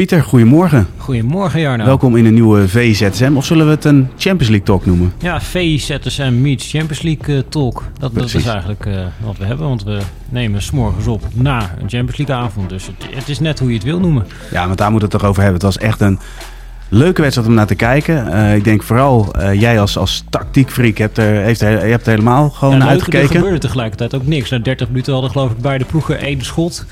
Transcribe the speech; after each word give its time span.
Pieter, 0.00 0.22
goedemorgen. 0.22 0.86
Goedemorgen 0.96 1.60
Jarno. 1.60 1.84
Welkom 1.84 2.16
in 2.16 2.24
een 2.24 2.34
nieuwe 2.34 2.68
VZSM. 2.68 3.32
Of 3.36 3.44
zullen 3.44 3.64
we 3.66 3.70
het 3.70 3.84
een 3.84 4.08
Champions 4.16 4.48
League 4.48 4.62
talk 4.62 4.86
noemen? 4.86 5.12
Ja, 5.18 5.40
VZSM 5.40 6.40
meets 6.40 6.70
Champions 6.70 7.02
League 7.02 7.36
eh, 7.36 7.42
talk. 7.48 7.84
Dat, 7.98 8.14
dat 8.14 8.34
is 8.34 8.44
eigenlijk 8.44 8.86
eh, 8.86 8.94
wat 9.24 9.36
we 9.38 9.44
hebben, 9.44 9.66
want 9.68 9.84
we 9.84 10.00
nemen 10.28 10.62
s'morgens 10.62 11.06
op 11.06 11.22
na 11.34 11.60
een 11.60 11.88
Champions 11.88 12.16
League 12.16 12.34
avond. 12.34 12.68
Dus 12.68 12.86
het, 12.86 13.14
het 13.14 13.28
is 13.28 13.38
net 13.38 13.58
hoe 13.58 13.68
je 13.68 13.74
het 13.74 13.84
wil 13.84 14.00
noemen. 14.00 14.26
Ja, 14.50 14.66
want 14.66 14.78
daar 14.78 14.90
moeten 14.90 15.08
we 15.08 15.14
het 15.14 15.22
toch 15.22 15.30
over 15.30 15.42
hebben. 15.42 15.60
Het 15.60 15.74
was 15.74 15.78
echt 15.78 16.00
een 16.00 16.18
leuke 16.88 17.20
wedstrijd 17.22 17.48
om 17.48 17.54
naar 17.54 17.66
te 17.66 17.74
kijken. 17.74 18.32
Eh, 18.32 18.54
ik 18.54 18.64
denk 18.64 18.82
vooral 18.82 19.40
jij 19.52 19.80
als, 19.80 19.96
als 19.96 20.24
tactiekfreak 20.30 20.98
hebt 20.98 21.18
er, 21.18 21.42
heeft 21.42 21.60
er, 21.60 21.70
je 21.70 21.90
hebt 21.90 22.06
er 22.06 22.12
helemaal 22.12 22.50
gewoon 22.50 22.74
Ja, 22.74 22.78
leuk, 22.78 22.86
er 22.86 22.92
uitgekeken. 22.92 23.36
gebeurde 23.36 23.58
tegelijkertijd 23.58 24.14
ook 24.14 24.26
niks. 24.26 24.50
Na 24.50 24.58
30 24.58 24.88
minuten 24.88 25.12
hadden 25.12 25.30
geloof 25.30 25.50
ik 25.50 25.58
beide 25.58 25.84
ploegen 25.84 26.18
één 26.18 26.44
schot. 26.44 26.86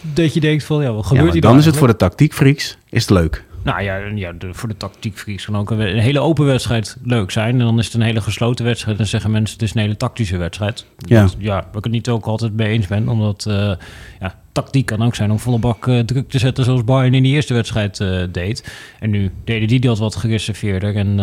Dat 0.00 0.34
je 0.34 0.40
denkt 0.40 0.64
van, 0.64 0.82
ja, 0.82 0.92
wat 0.92 1.02
Ja, 1.02 1.08
gebeurt 1.08 1.32
hier 1.32 1.42
dan 1.42 1.58
is 1.58 1.64
het 1.64 1.76
voor 1.76 1.86
de 1.88 1.96
tactiekfreaks 1.96 2.76
is 2.88 3.00
het 3.02 3.10
leuk. 3.10 3.44
Nou 3.62 3.82
ja, 3.82 3.96
ja 4.14 4.32
de, 4.32 4.54
voor 4.54 4.68
de 4.68 4.76
tactiekvries 4.76 5.44
kan 5.44 5.56
ook 5.56 5.70
een, 5.70 5.80
een 5.80 5.98
hele 5.98 6.20
open 6.20 6.46
wedstrijd 6.46 6.96
leuk 7.02 7.30
zijn. 7.30 7.52
En 7.52 7.58
dan 7.58 7.78
is 7.78 7.84
het 7.84 7.94
een 7.94 8.00
hele 8.02 8.20
gesloten 8.20 8.64
wedstrijd. 8.64 8.96
Dan 8.96 9.06
zeggen 9.06 9.30
mensen 9.30 9.54
het 9.58 9.62
is 9.68 9.74
een 9.74 9.80
hele 9.80 9.96
tactische 9.96 10.36
wedstrijd. 10.36 10.86
Ja. 10.98 11.22
Dat- 11.22 11.36
ja 11.38 11.54
waar 11.54 11.76
ik 11.76 11.84
het 11.84 11.92
niet 11.92 12.08
ook 12.08 12.24
altijd 12.26 12.52
mee 12.56 12.68
eens 12.68 12.86
ben. 12.86 13.08
Omdat 13.08 13.46
eh, 13.48 13.72
ja, 14.20 14.34
tactiek 14.52 14.86
kan 14.86 15.02
ook 15.02 15.14
zijn 15.14 15.30
om 15.30 15.38
volle 15.38 15.58
bak 15.58 15.88
eh, 15.88 15.98
druk 15.98 16.28
te 16.28 16.38
zetten 16.38 16.64
zoals 16.64 16.84
Bayern 16.84 17.14
in 17.14 17.22
die 17.22 17.34
eerste 17.34 17.54
wedstrijd 17.54 18.00
eh, 18.00 18.22
deed. 18.32 18.72
En 19.00 19.10
nu 19.10 19.30
deden 19.44 19.68
die 19.68 19.80
dat 19.80 19.98
wat 19.98 20.16
gereserveerder. 20.16 20.96
En 20.96 21.18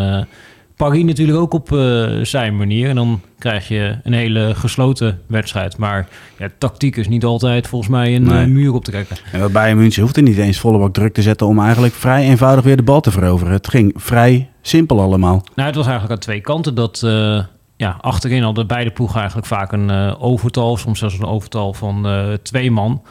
Paris 0.76 1.04
natuurlijk 1.04 1.38
ook 1.38 1.54
op 1.54 1.72
eh, 1.72 2.06
zijn 2.22 2.58
manier. 2.58 2.90
En 2.90 2.96
dan 2.96 3.22
krijg 3.40 3.68
je 3.68 3.98
een 4.04 4.14
hele 4.14 4.56
gesloten 4.56 5.22
wedstrijd. 5.28 5.78
Maar 5.78 6.08
ja, 6.38 6.50
tactiek 6.58 6.96
is 6.96 7.08
niet 7.08 7.24
altijd 7.24 7.68
volgens 7.68 7.92
mij 7.92 8.16
een 8.16 8.24
Nee. 8.24 8.42
eh, 8.44 8.48
muur 8.50 8.74
op 8.74 8.84
te 8.84 8.92
trekken. 8.92 9.18
En 9.32 9.40
wat 9.40 9.52
Bayern 9.52 9.78
München 9.78 10.02
hoeft 10.02 10.18
er 10.18 10.24
niet 10.24 10.38
eens 10.38 10.60
volle 10.60 10.78
bak 10.78 10.94
druk 10.94 11.14
te 11.14 11.22
zetten 11.22 11.48
om 11.48 11.60
eigenlijk 11.60 11.94
vrij 11.94 12.24
eenvoudig 12.24 12.64
weer 12.64 12.78
de 12.78 12.84
bal 12.84 13.02
te 13.02 13.12
veroveren. 13.12 13.54
Het 13.54 13.68
ging 13.68 13.94
vrij 13.98 14.50
simpel 14.62 15.02
allemaal. 15.02 15.44
Nou, 15.56 15.68
het 15.68 15.76
was 15.78 15.86
eigenlijk 15.86 16.14
aan 16.16 16.20
twee 16.26 16.42
kanten. 16.42 16.76
Dat 16.76 17.02
eh, 17.04 17.44
ja, 17.78 17.98
achterin 18.02 18.44
hadden 18.44 18.68
beide 18.68 18.92
ploegen 18.92 19.18
eigenlijk 19.18 19.48
vaak 19.48 19.72
een 19.72 20.18
overtal. 20.18 20.78
Soms 20.78 21.00
zelfs 21.00 21.18
een 21.20 21.26
overtal 21.26 21.74
van 21.74 22.08
twee 22.44 22.72
man. 22.72 23.02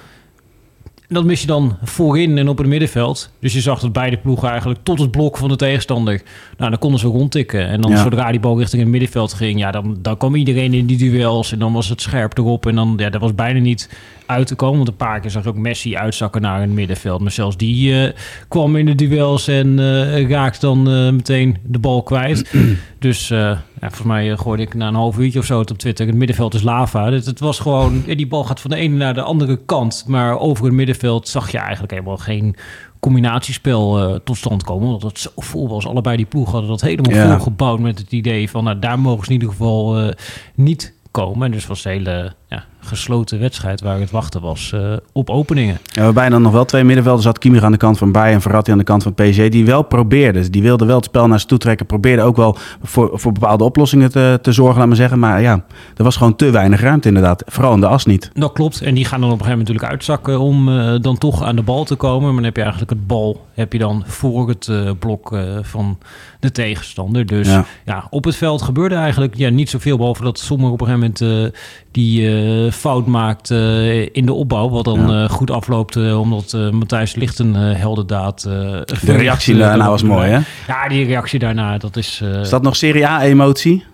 En 1.15 1.21
dat 1.21 1.29
mis 1.29 1.41
je 1.41 1.47
dan 1.47 1.77
voorin 1.83 2.39
en 2.39 2.49
op 2.49 2.59
het 2.59 2.67
middenveld. 2.67 3.31
Dus 3.41 3.53
je 3.53 3.61
zag 3.61 3.81
dat 3.81 3.93
beide 3.93 4.17
ploegen 4.17 4.49
eigenlijk 4.49 4.81
tot 4.83 4.99
het 4.99 5.11
blok 5.11 5.37
van 5.37 5.49
de 5.49 5.57
tegenstander... 5.57 6.23
Nou, 6.57 6.71
dan 6.71 6.79
konden 6.79 7.01
ze 7.01 7.07
rondtikken. 7.07 7.67
En 7.69 7.81
dan 7.81 7.91
Ja. 7.91 8.03
zodra 8.03 8.31
die 8.31 8.41
bal 8.41 8.59
richting 8.59 8.83
het 8.83 8.91
middenveld 8.91 9.33
ging... 9.33 9.59
Ja, 9.59 9.71
dan, 9.71 9.97
dan 10.03 10.17
kwam 10.17 10.35
iedereen 10.35 10.75
in 10.75 10.87
die 10.87 10.97
duels. 10.97 11.53
En 11.53 11.59
dan 11.59 11.73
was 11.73 11.89
het 11.89 12.01
scherp 12.01 12.39
erop. 12.39 12.67
En 12.67 12.75
dan, 12.75 12.95
ja, 12.97 13.11
dat 13.11 13.21
was 13.21 13.35
bijna 13.35 13.59
niet 13.61 13.91
uit 14.27 14.47
te 14.47 14.55
komen. 14.55 14.77
Want 14.77 14.89
een 14.89 14.97
paar 14.97 15.21
keer 15.21 15.31
zag 15.31 15.43
je 15.43 15.49
ook 15.49 15.57
Messi 15.57 15.97
uitzakken 15.97 16.43
naar 16.43 16.61
het 16.61 16.71
middenveld. 16.71 17.21
Maar 17.21 17.31
zelfs 17.31 17.57
die 17.57 18.05
eh, 18.07 18.13
kwam 18.49 18.77
in 18.77 18.87
de 18.87 18.95
duels 18.95 19.49
en 19.49 19.79
eh 19.79 20.29
raakte 20.31 20.61
dan 20.61 20.91
eh, 20.91 21.11
meteen 21.11 21.57
de 21.65 21.79
bal 21.79 22.03
kwijt. 22.03 22.55
dus 22.99 23.29
ja, 23.29 23.63
volgens 23.81 24.03
mij 24.03 24.37
gooide 24.37 24.63
ik 24.63 24.75
na 24.75 24.89
een 24.89 24.95
half 24.95 25.19
uurtje 25.19 25.39
of 25.39 25.45
zo 25.45 25.59
het 25.59 25.71
op 25.71 25.79
Twitter. 25.79 26.07
Het 26.07 26.15
middenveld 26.15 26.55
is 26.55 26.63
lava. 26.63 27.13
Het, 27.13 27.27
het 27.27 27.41
was 27.41 27.59
gewoon, 27.59 28.03
die 28.07 28.27
bal 28.27 28.45
gaat 28.45 28.61
van 28.61 28.71
de 28.71 28.77
ene 28.77 28.97
naar 28.97 29.15
de 29.15 29.23
andere 29.23 29.61
kant. 29.67 30.05
Maar 30.07 30.39
over 30.39 30.65
het 30.65 30.75
middenveld 30.75 31.29
zag 31.29 31.51
je 31.51 31.59
eigenlijk 31.59 31.93
helemaal 31.93 32.17
geen 32.17 32.57
combinatiespel 33.01 34.21
tot 34.25 34.37
stand 34.37 34.63
komen. 34.63 34.87
Omdat 34.87 35.03
het 35.03 35.19
zo 35.19 35.31
vol 35.37 35.69
was. 35.69 35.87
Allebei 35.87 36.17
die 36.17 36.27
ploegen 36.27 36.53
hadden 36.53 36.71
dat 36.71 36.81
helemaal 36.81 37.13
Ja. 37.13 37.35
volgebouwd 37.37 37.81
met 37.81 37.99
het 37.99 38.13
idee 38.13 38.51
van... 38.51 38.65
Nou, 38.65 38.79
daar 38.79 38.99
mogen 38.99 39.25
ze 39.25 39.33
in 39.33 39.41
ieder 39.41 39.49
geval 39.49 40.13
niet 40.55 40.95
komen. 41.11 41.47
En 41.47 41.53
dus 41.53 41.67
was 41.67 41.85
hele 41.85 42.33
ja, 42.49 42.65
gesloten 42.85 43.39
wedstrijd 43.39 43.81
waar 43.81 44.01
het 44.01 44.11
wachten 44.11 44.41
was 44.41 44.73
eh, 44.73 44.93
op 45.13 45.31
openingen. 45.31 45.79
Ja, 45.83 46.03
waarbij 46.03 46.29
dan 46.29 46.43
nog 46.43 46.53
wel 46.53 46.65
twee 46.65 46.85
middenvelders 46.85 47.27
had. 47.27 47.39
Kimmich 47.39 47.63
aan 47.63 47.73
de 47.73 47.79
kant 47.79 47.99
van 47.99 48.13
Bayern 48.13 48.35
en 48.35 48.41
Verratti 48.41 48.73
aan 48.73 48.79
de 48.79 48.85
kant 48.85 49.03
van 49.03 49.15
PSG. 49.15 49.49
Die 49.49 49.65
wel 49.65 49.83
probeerden. 49.83 50.51
Die 50.53 50.63
wilden 50.63 50.87
wel 50.87 50.97
het 50.97 51.05
spel 51.05 51.27
naar 51.27 51.41
ze 51.41 51.47
toe 51.47 51.59
trekken. 51.59 51.87
Probeerden 51.87 52.25
ook 52.25 52.37
wel 52.37 52.57
voor, 52.83 53.11
voor 53.13 53.33
bepaalde 53.33 53.65
oplossingen 53.65 54.11
te, 54.11 54.39
te 54.43 54.53
zorgen, 54.53 54.79
laat 54.79 54.87
maar 54.87 54.97
zeggen. 54.97 55.19
Maar 55.19 55.41
ja, 55.41 55.65
er 55.97 56.05
was 56.05 56.17
gewoon 56.17 56.37
te 56.37 56.51
weinig 56.51 56.81
ruimte 56.81 57.09
inderdaad. 57.09 57.43
Vooral 57.47 57.75
in 57.75 57.81
de 57.81 57.87
as 57.87 58.05
niet. 58.05 58.31
Dat 58.35 58.53
klopt. 58.53 58.81
En 58.81 58.95
die 58.95 59.05
gaan 59.05 59.21
dan 59.21 59.31
op 59.31 59.39
een 59.41 59.45
gegeven 59.45 59.65
moment 59.65 59.69
natuurlijk 59.69 59.93
uitzakken 59.93 60.41
om 60.41 60.69
eh, 60.69 60.95
dan 61.01 61.19
toch 61.19 61.43
aan 61.43 61.57
de 61.57 61.63
bal 61.63 61.85
te 61.85 61.95
komen. 61.95 62.25
Maar 62.25 62.35
dan 62.35 62.45
heb 62.45 62.57
je 62.57 62.63
eigenlijk 62.63 62.91
het 62.91 63.07
bal 63.07 63.47
heb 63.55 63.73
je 63.73 63.79
dan 63.79 64.03
voor 64.07 64.49
het 64.49 64.69
eh, 64.69 64.91
blok 64.99 65.37
van 65.63 65.99
de 66.41 66.51
tegenstander. 66.53 67.27
Dus 67.27 67.49
Ja. 67.49 67.65
ja. 67.85 68.07
op 68.11 68.25
het 68.25 68.37
veld 68.37 68.63
gebeurde 68.63 68.95
eigenlijk 68.95 69.35
ja, 69.37 69.49
niet 69.49 69.71
zoveel. 69.71 69.97
Behalve 69.97 70.23
dat 70.23 70.39
Sommer 70.39 70.71
op 70.71 70.81
een 70.81 70.87
gegeven 70.87 71.15
moment 71.21 71.53
die 71.95 72.29
eh, 72.29 72.73
fout 72.73 73.07
maakt 73.07 73.51
eh, 73.51 74.01
in 74.03 74.27
de 74.27 74.33
opbouw. 74.33 74.69
Wat 74.71 74.85
dan 74.85 75.09
Ja. 75.09 75.25
eh, 75.25 75.31
goed 75.31 75.51
afloopt 75.51 75.97
omdat 75.97 76.57
Matthijs 76.71 77.15
Licht 77.15 77.39
een 77.39 77.55
heldendaad... 77.55 78.43
De 78.43 78.87
reactie 79.05 79.57
daarna 79.57 79.89
was 79.89 80.03
mooi, 80.03 80.29
hè? 80.31 80.39
Ja, 80.67 80.89
die 80.89 81.07
reactie 81.07 81.39
daarna, 81.39 81.79
dat 81.79 81.97
is... 81.97 82.23
Is 82.43 82.49
dat 82.49 82.63
nog 82.63 82.77
Serie 82.77 83.07
A-emotie? 83.07 83.85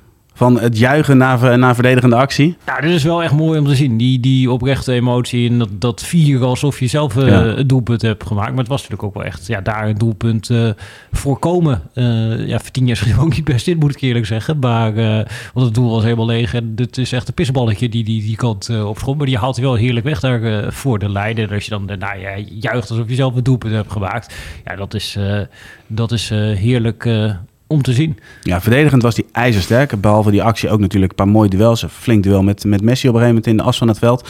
Van 0.40 0.60
het 0.60 0.78
juichen 0.78 1.16
naar, 1.16 1.58
naar 1.58 1.74
verdedigende 1.74 2.16
actie? 2.16 2.56
Ja, 2.66 2.80
dit 2.80 2.90
is 2.90 3.02
wel 3.04 3.22
echt 3.22 3.32
mooi 3.32 3.58
om 3.58 3.66
te 3.66 3.74
zien. 3.74 3.96
Die, 3.96 4.20
die 4.20 4.50
oprechte 4.50 4.92
emotie 4.92 5.48
en 5.50 5.58
dat, 5.58 5.68
dat 5.72 6.02
vieren 6.02 6.46
alsof 6.46 6.80
je 6.80 6.86
zelf 6.86 7.14
Ja. 7.14 7.44
het 7.44 7.68
doelpunt 7.68 8.02
hebt 8.02 8.26
gemaakt. 8.26 8.48
Maar 8.50 8.58
het 8.58 8.68
was 8.68 8.76
natuurlijk 8.82 9.08
ook 9.08 9.14
wel 9.14 9.24
echt 9.24 9.46
ja, 9.46 9.60
daar 9.60 9.88
een 9.88 9.98
doelpunt 9.98 10.50
eh, 10.50 10.70
voorkomen. 11.12 11.82
Eh 11.94 12.46
ja, 12.46 12.58
Vertinha 12.58 12.94
schreef 12.94 13.18
ook 13.18 13.34
niet 13.34 13.44
best 13.44 13.68
in, 13.68 13.78
moet 13.78 13.94
ik 13.94 14.00
eerlijk 14.00 14.26
zeggen. 14.26 14.58
Maar, 14.58 14.94
want 15.52 15.66
het 15.66 15.74
doel 15.74 15.90
was 15.90 16.02
helemaal 16.02 16.26
leeg 16.26 16.54
en 16.54 16.72
het 16.76 16.98
is 16.98 17.12
echt 17.12 17.28
een 17.28 17.34
pisballetje 17.34 17.88
die 17.88 18.04
die, 18.04 18.22
die 18.22 18.36
kant 18.36 18.82
op 18.84 18.98
schoot. 18.98 19.16
Maar 19.16 19.26
die 19.26 19.38
haalt 19.38 19.56
hij 19.56 19.64
wel 19.64 19.74
heerlijk 19.74 20.06
weg 20.06 20.20
daar 20.20 20.72
voor 20.72 20.98
de 20.98 21.08
leider. 21.08 21.52
Als 21.52 21.64
je 21.64 21.70
dan 21.70 21.86
daarna 21.86 22.12
ja, 22.12 22.36
juicht 22.60 22.90
alsof 22.90 23.08
je 23.08 23.14
zelf 23.14 23.34
een 23.34 23.42
doelpunt 23.42 23.74
hebt 23.74 23.92
gemaakt. 23.92 24.34
Ja, 24.64 24.76
dat 24.76 24.94
is, 24.94 25.18
dat 25.86 26.12
is 26.12 26.28
heerlijk 26.54 27.08
om 27.70 27.82
te 27.82 27.92
zien. 27.92 28.18
Ja, 28.42 28.60
verdedigend 28.60 29.02
was 29.02 29.14
hij 29.16 29.24
ijzersterk. 29.32 30.00
Behalve 30.00 30.30
die 30.30 30.42
actie 30.42 30.70
ook 30.70 30.80
natuurlijk 30.80 31.10
een 31.10 31.16
paar 31.24 31.28
mooie 31.28 31.48
duels. 31.48 31.82
Een 31.82 31.88
flink 31.88 32.22
duel 32.22 32.42
met, 32.42 32.64
met 32.64 32.82
Messi 32.82 33.08
op 33.08 33.14
een 33.14 33.20
gegeven 33.20 33.42
moment 33.42 33.46
in 33.46 33.56
de 33.56 33.62
as 33.70 33.78
van 33.78 33.88
het 33.88 33.98
veld. 33.98 34.28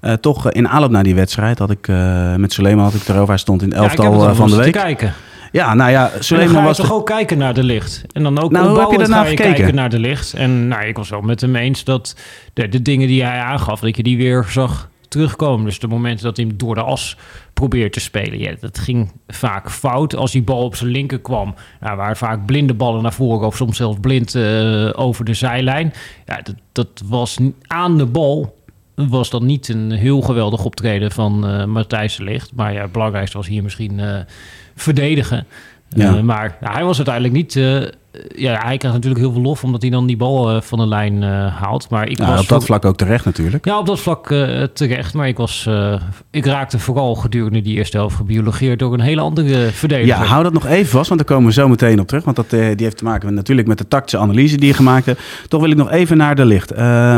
Eh, 0.00 0.12
toch 0.12 0.46
eh, 0.46 0.56
in 0.60 0.68
aanloop 0.68 0.90
naar 0.90 1.02
die 1.02 1.14
wedstrijd 1.14 1.58
had 1.58 1.70
ik 1.70 1.88
eh, 1.88 2.34
met 2.34 2.52
Suleiman 2.52 2.84
had 2.84 2.94
ik 2.94 3.08
erover. 3.08 3.28
Hij 3.28 3.38
stond 3.38 3.62
in 3.62 3.68
het 3.68 3.76
Ja, 3.76 3.82
elftal 3.82 4.22
het 4.26 4.36
van 4.36 4.50
de 4.50 4.56
week. 4.56 4.72
te 4.72 4.78
kijken. 4.78 5.12
Ja, 5.52 5.74
nou 5.74 5.90
ja, 5.90 6.10
Suleiman 6.18 6.64
was 6.64 6.76
toch 6.76 6.86
de- 6.86 6.92
ook 6.94 7.06
kijken 7.06 7.38
naar 7.38 7.54
de 7.54 7.62
licht. 7.62 8.04
En 8.12 8.22
dan 8.22 8.38
ook 8.38 8.50
Nou, 8.50 8.68
hoe 8.68 8.80
heb 8.80 8.90
je 8.90 8.98
daarna 8.98 9.24
gekeken? 9.24 9.54
kijken 9.54 9.74
naar 9.74 9.88
de 9.90 9.98
licht. 9.98 10.32
En 10.32 10.68
nou, 10.68 10.84
ik 10.86 10.96
was 10.96 11.08
wel 11.08 11.20
met 11.20 11.40
hem 11.40 11.56
eens 11.56 11.84
dat 11.84 12.16
de, 12.52 12.68
de 12.68 12.82
dingen 12.82 13.06
die 13.08 13.24
hij 13.24 13.38
aangaf, 13.40 13.80
dat 13.80 13.96
je 13.96 14.02
die 14.02 14.16
weer 14.16 14.46
zag 14.48 14.88
terugkomen. 15.18 15.64
Dus 15.64 15.78
de 15.78 15.86
momenten 15.86 16.24
dat 16.24 16.36
hij 16.36 16.46
hem 16.46 16.56
door 16.56 16.74
de 16.74 16.82
as 16.82 17.16
probeert 17.52 17.92
te 17.92 18.00
spelen. 18.00 18.38
Ja, 18.38 18.54
dat 18.60 18.78
ging 18.78 19.12
vaak 19.26 19.70
fout. 19.70 20.16
Als 20.16 20.32
die 20.32 20.42
bal 20.42 20.64
op 20.64 20.76
zijn 20.76 20.90
linker 20.90 21.20
kwam, 21.20 21.54
nou, 21.80 21.96
waren 21.96 22.16
vaak 22.16 22.46
blinde 22.46 22.74
ballen 22.74 23.02
naar 23.02 23.12
voren... 23.12 23.46
of 23.46 23.56
soms 23.56 23.76
zelfs 23.76 23.98
blind 24.00 24.34
eh, 24.34 24.90
over 24.92 25.24
de 25.24 25.34
zijlijn. 25.34 25.92
Ja, 26.26 26.40
dat, 26.42 26.54
dat 26.72 27.02
was 27.04 27.38
aan 27.66 27.98
de 27.98 28.06
bal 28.06 28.56
was 28.94 29.30
dat 29.30 29.42
niet 29.42 29.68
een 29.68 29.90
heel 29.90 30.20
geweldig 30.20 30.64
optreden 30.64 31.10
van 31.10 31.46
eh 31.46 31.64
Matthijs 31.64 32.16
de 32.16 32.24
Ligt. 32.24 32.52
Maar 32.54 32.72
ja, 32.72 32.82
het 32.82 32.92
belangrijkste 32.92 33.36
was 33.36 33.46
hier 33.46 33.62
misschien 33.62 34.00
eh, 34.00 34.18
verdedigen. 34.74 35.46
Ja. 35.88 36.22
Maar 36.22 36.56
hij 36.60 36.84
was 36.84 36.96
uiteindelijk 36.96 37.34
niet... 37.34 37.56
eh, 38.18 38.40
ja, 38.40 38.50
hij 38.52 38.76
krijgt 38.76 38.96
natuurlijk 38.96 39.20
heel 39.20 39.32
veel 39.32 39.42
lof 39.42 39.64
omdat 39.64 39.82
hij 39.82 39.90
dan 39.90 40.06
die 40.06 40.16
bal 40.16 40.50
eh, 40.50 40.60
van 40.60 40.78
de 40.78 40.86
lijn 40.86 41.22
eh, 41.22 41.28
haalt. 41.62 41.88
Maar 41.90 42.08
ik 42.08 42.18
Ja, 42.18 42.26
was 42.26 42.40
op 42.40 42.48
dat 42.48 42.64
vlak 42.64 42.84
ook 42.84 42.96
terecht 42.96 43.24
natuurlijk. 43.24 43.64
ja, 43.64 43.78
op 43.78 43.86
dat 43.86 44.00
vlak 44.00 44.26
terecht. 44.72 45.14
Maar 45.14 45.28
ik, 45.28 45.36
was, 45.36 45.68
ik 46.30 46.46
raakte 46.46 46.78
vooral 46.78 47.14
gedurende 47.14 47.60
die 47.60 47.76
eerste 47.76 47.96
helft 47.96 48.16
gebiologeerd 48.16 48.78
door 48.78 48.92
een 48.92 49.00
hele 49.00 49.20
andere 49.20 49.70
verdediger. 49.72 50.22
Ja, 50.22 50.24
hou 50.24 50.42
dat 50.42 50.52
nog 50.52 50.66
even 50.66 50.90
vast, 50.90 51.08
want 51.08 51.20
daar 51.20 51.28
komen 51.36 51.46
we 51.48 51.52
zo 51.52 51.68
meteen 51.68 52.00
op 52.00 52.06
terug. 52.06 52.24
Want 52.24 52.36
dat, 52.36 52.50
die 52.50 52.74
heeft 52.76 52.96
te 52.96 53.04
maken 53.04 53.26
met, 53.26 53.34
natuurlijk 53.34 53.68
met 53.68 53.78
de 53.78 53.88
tactische 53.88 54.18
analyse 54.18 54.56
die 54.56 54.66
je 54.66 54.74
gemaakt 54.74 55.06
hebt. 55.06 55.20
Toch 55.48 55.60
wil 55.60 55.70
ik 55.70 55.76
nog 55.76 55.90
even 55.90 56.16
naar 56.16 56.34
de 56.34 56.44
licht. 56.44 56.70
Eh, 56.70 57.16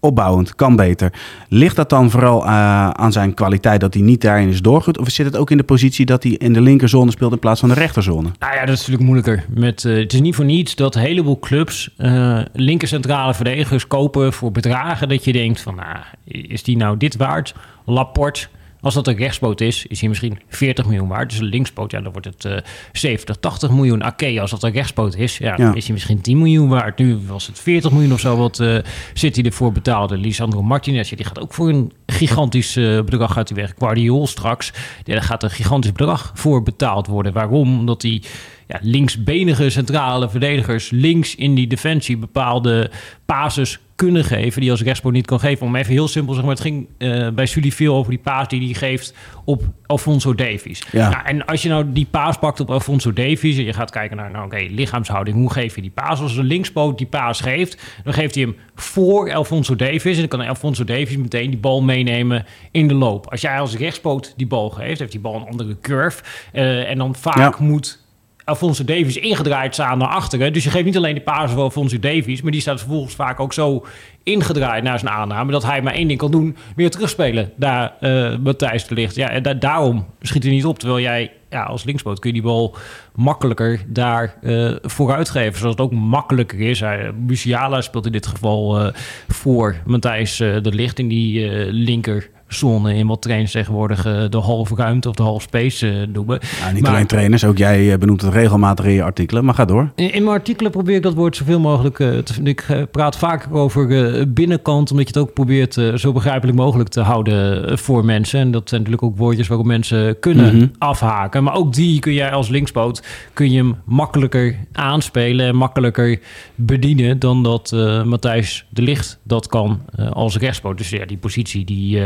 opbouwend, 0.00 0.54
kan 0.54 0.76
beter. 0.76 1.12
Ligt 1.48 1.76
dat 1.76 1.90
dan 1.90 2.10
vooral 2.10 2.44
eh, 2.44 2.90
aan 2.90 3.12
zijn 3.12 3.34
kwaliteit 3.34 3.80
dat 3.80 3.94
hij 3.94 4.02
niet 4.02 4.20
daarin 4.20 4.48
is 4.48 4.62
doorgoed? 4.62 4.98
Of 4.98 5.08
zit 5.08 5.26
het 5.26 5.36
ook 5.36 5.50
in 5.50 5.56
de 5.56 5.62
positie 5.62 6.06
dat 6.06 6.22
hij 6.22 6.32
in 6.32 6.52
de 6.52 6.60
linkerzone 6.60 7.10
speelt 7.10 7.32
in 7.32 7.38
plaats 7.38 7.60
van 7.60 7.68
de 7.68 7.74
rechterzone? 7.74 8.28
Nou 8.38 8.54
ja, 8.54 8.60
dat 8.60 8.74
is 8.74 8.78
natuurlijk 8.78 9.04
moeilijker. 9.04 9.44
Met, 9.48 9.84
eh, 9.84 9.96
het 9.96 10.12
is 10.12 10.20
niet 10.20 10.34
voor 10.34 10.44
niets 10.44 10.74
dat 10.74 10.94
een 10.94 11.00
heleboel 11.00 11.38
clubs 11.38 11.94
eh 11.96 12.40
linker 12.52 12.88
centrale 12.88 13.34
verdedigers 13.34 13.86
kopen 13.86 14.32
voor 14.32 14.52
bedragen 14.52 15.08
dat 15.08 15.24
je 15.24 15.32
denkt 15.32 15.60
van, 15.60 15.74
nou, 15.74 15.96
is 16.24 16.62
die 16.62 16.76
nou 16.76 16.96
dit 16.96 17.16
waard? 17.16 17.54
Laporte, 17.84 18.48
Als 18.80 18.94
dat 18.94 19.06
een 19.06 19.16
rechtspoot 19.16 19.60
is, 19.60 19.86
is 19.86 20.00
hij 20.00 20.08
misschien 20.08 20.38
40 20.48 20.86
miljoen 20.86 21.08
waard. 21.08 21.30
Dus 21.30 21.38
een 21.38 21.44
linkspoot, 21.44 21.90
ja, 21.90 22.00
dan 22.00 22.12
wordt 22.12 22.26
het 22.26 22.44
uh, 22.44 22.56
70, 22.92 23.36
80 23.36 23.70
miljoen. 23.70 24.06
Oké, 24.06 24.40
als 24.40 24.50
dat 24.50 24.62
een 24.62 24.72
rechtspoot 24.72 25.16
is, 25.16 25.38
ja, 25.38 25.56
dan 25.56 25.76
is 25.76 25.84
hij 25.84 25.92
misschien 25.92 26.20
10 26.20 26.38
miljoen 26.38 26.68
waard. 26.68 26.98
Nu 26.98 27.18
was 27.26 27.46
het 27.46 27.58
40 27.58 27.90
miljoen 27.90 28.12
of 28.12 28.20
zo 28.20 28.36
wat 28.36 28.58
uh, 28.58 28.78
City 29.12 29.42
ervoor 29.42 29.72
betaalde. 29.72 30.16
Lisandro 30.16 30.62
Martinez, 30.62 31.10
die 31.10 31.24
gaat 31.24 31.40
ook 31.40 31.54
voor 31.54 31.68
een 31.68 31.92
gigantisch 32.06 32.76
uh, 32.76 33.00
bedrag 33.00 33.36
uit 33.36 33.48
de 33.48 33.54
weg. 33.54 33.74
Guardiol 33.78 34.26
straks, 34.26 34.72
ja, 35.04 35.12
daar 35.12 35.22
gaat 35.22 35.42
een 35.42 35.50
gigantisch 35.50 35.92
bedrag 35.92 36.30
voor 36.34 36.62
betaald 36.62 37.06
worden. 37.06 37.32
Waarom? 37.32 37.78
Omdat 37.78 38.02
hij 38.02 38.22
ja, 38.66 38.78
linksbenige 38.82 39.70
centrale 39.70 40.30
verdedigers 40.30 40.90
links 40.90 41.34
in 41.34 41.54
die 41.54 41.66
defensie 41.66 42.16
bepaalde 42.16 42.90
pases 43.24 43.78
kunnen 43.98 44.24
geven 44.24 44.60
die 44.60 44.70
als 44.70 44.82
rechtspoot 44.82 45.12
niet 45.12 45.26
kan 45.26 45.40
geven. 45.40 45.66
Om 45.66 45.76
even 45.76 45.92
heel 45.92 46.08
simpel 46.08 46.34
zeggen, 46.34 46.52
maar 46.52 46.62
het 46.62 46.66
ging 46.66 46.88
uh, 46.98 47.28
bij 47.28 47.46
Sully 47.46 47.70
veel 47.70 47.94
over 47.94 48.10
die 48.10 48.20
paas 48.20 48.48
die 48.48 48.64
hij 48.64 48.74
geeft 48.74 49.14
op 49.44 49.62
Alfonso 49.86 50.34
Davies. 50.34 50.82
Ja. 50.92 51.08
Nou, 51.08 51.24
en 51.24 51.46
als 51.46 51.62
je 51.62 51.68
nou 51.68 51.92
die 51.92 52.06
paas 52.10 52.38
pakt 52.38 52.60
op 52.60 52.70
Alfonso 52.70 53.12
Davies 53.12 53.56
en 53.56 53.64
je 53.64 53.72
gaat 53.72 53.90
kijken 53.90 54.16
naar, 54.16 54.30
nou 54.30 54.44
oké, 54.44 54.66
lichaamshouding, 54.70 55.36
hoe 55.36 55.52
geef 55.52 55.74
je 55.74 55.80
die 55.80 55.90
paas? 55.90 56.20
Als 56.20 56.34
de 56.34 56.42
linkspoot 56.42 56.98
die 56.98 57.06
paas 57.06 57.40
geeft, 57.40 57.82
dan 58.04 58.12
geeft 58.12 58.34
hij 58.34 58.44
hem 58.44 58.56
voor 58.74 59.32
Alfonso 59.32 59.76
Davies 59.76 60.14
en 60.14 60.28
dan 60.28 60.38
kan 60.38 60.48
Alfonso 60.48 60.84
Davies 60.84 61.16
meteen 61.16 61.50
die 61.50 61.58
bal 61.58 61.82
meenemen 61.82 62.46
in 62.70 62.88
de 62.88 62.94
loop. 62.94 63.30
Als 63.30 63.40
jij 63.40 63.60
als 63.60 63.76
rechtspoot 63.76 64.34
die 64.36 64.46
bal 64.46 64.70
geeft, 64.70 64.98
heeft 64.98 65.12
die 65.12 65.20
bal 65.20 65.34
een 65.34 65.46
andere 65.46 65.76
curve 65.80 66.22
uh, 66.52 66.90
en 66.90 66.98
dan 66.98 67.14
vaak 67.14 67.58
ja. 67.58 67.64
moet 67.64 68.06
Alfonso 68.48 68.84
Davies 68.84 69.16
ingedraaid 69.16 69.74
staan 69.74 69.98
naar 69.98 70.08
achteren. 70.08 70.52
Dus 70.52 70.64
je 70.64 70.70
geeft 70.70 70.84
niet 70.84 70.96
alleen 70.96 71.14
de 71.14 71.20
paas 71.20 71.50
voor 71.50 71.62
Alfonso 71.62 71.98
Davies, 71.98 72.42
maar 72.42 72.52
die 72.52 72.60
staat 72.60 72.78
vervolgens 72.78 73.14
vaak 73.14 73.40
ook 73.40 73.52
zo 73.52 73.86
ingedraaid 74.22 74.82
naar 74.82 74.98
zijn 74.98 75.12
aanname 75.12 75.52
dat 75.52 75.64
hij 75.64 75.82
maar 75.82 75.92
één 75.92 76.08
ding 76.08 76.18
kan 76.18 76.30
doen: 76.30 76.56
weer 76.76 76.90
terugspelen 76.90 77.52
daar 77.56 77.94
uh, 78.00 78.36
Matthijs 78.36 78.84
te 78.84 78.94
ligt. 78.94 79.14
Ja, 79.14 79.30
en 79.30 79.42
da 79.42 79.54
daarom 79.54 80.06
schiet 80.20 80.42
hij 80.42 80.52
niet 80.52 80.64
op. 80.64 80.78
Terwijl 80.78 81.00
jij 81.00 81.32
ja, 81.50 81.62
als 81.62 81.84
linkspoot 81.84 82.18
kun 82.18 82.28
je 82.28 82.40
die 82.40 82.50
bal 82.50 82.76
makkelijker 83.14 83.80
daar 83.86 84.34
uh, 84.42 84.76
vooruit 84.82 85.30
geven. 85.30 85.58
Zoals 85.58 85.74
het 85.74 85.84
ook 85.84 85.92
makkelijker 85.92 86.60
is. 86.60 86.80
Hij, 86.80 87.12
Musiala 87.12 87.80
speelt 87.80 88.06
in 88.06 88.12
dit 88.12 88.26
geval 88.26 88.80
uh, 88.80 88.92
voor 89.28 89.76
Matthijs 89.86 90.36
de 90.36 90.72
Licht 90.72 90.98
in 90.98 91.08
die 91.08 91.50
linker 91.72 92.30
zone 92.48 92.94
in 92.94 93.06
wat 93.06 93.22
trainers 93.22 93.52
tegenwoordig 93.52 94.06
uh, 94.06 94.24
de 94.30 94.38
halve 94.38 94.74
ruimte 94.74 95.08
of 95.08 95.14
de 95.14 95.22
half 95.22 95.42
space 95.42 95.86
uh, 95.86 96.06
noemen. 96.12 96.38
Ja, 96.60 96.70
niet 96.70 96.82
maar, 96.82 96.92
alleen 96.92 97.06
trainers, 97.06 97.44
ook 97.44 97.58
jij 97.58 97.92
eh, 97.92 97.98
benoemt 97.98 98.20
het 98.20 98.32
regelmatig 98.32 98.84
in 98.84 98.92
je 98.92 99.02
artikelen, 99.02 99.44
maar 99.44 99.54
ga 99.54 99.64
door. 99.64 99.90
In, 99.94 100.12
in 100.12 100.24
mijn 100.24 100.36
artikelen 100.36 100.70
probeer 100.70 100.96
ik 100.96 101.02
dat 101.02 101.14
woord 101.14 101.36
zoveel 101.36 101.60
mogelijk 101.60 101.96
te 101.96 102.24
Ik 102.42 102.66
praat 102.90 103.16
vaker 103.16 103.52
over 103.52 104.32
binnenkant, 104.32 104.90
omdat 104.90 105.08
je 105.08 105.18
het 105.18 105.28
ook 105.28 105.34
probeert 105.34 105.80
zo 105.94 106.12
begrijpelijk 106.12 106.56
mogelijk 106.56 106.88
te 106.88 107.00
houden 107.00 107.78
voor 107.78 108.04
mensen. 108.04 108.40
En 108.40 108.50
dat 108.50 108.68
zijn 108.68 108.80
natuurlijk 108.80 109.10
ook 109.10 109.18
woordjes 109.18 109.48
waarop 109.48 109.66
mensen 109.66 110.18
kunnen 110.18 110.54
mm 110.54 110.60
-hmm. 110.60 110.70
afhaken. 110.78 111.42
Maar 111.44 111.54
ook 111.54 111.74
die 111.74 112.00
kun 112.00 112.12
jij 112.12 112.30
als 112.30 112.48
linkspoot, 112.48 113.02
kun 113.32 113.50
je 113.50 113.56
hem 113.56 113.76
makkelijker 113.84 114.56
aanspelen 114.72 115.46
en 115.46 115.56
makkelijker 115.56 116.20
bedienen 116.54 117.18
dan 117.18 117.42
dat 117.42 117.72
Matthijs 118.04 118.66
de 118.68 118.82
Licht 118.82 119.18
dat 119.22 119.46
kan 119.46 119.80
als 120.12 120.36
rechtspoot. 120.36 120.78
Dus 120.78 120.90
ja, 120.90 121.06
die 121.06 121.16
positie 121.16 121.64
die 121.64 122.00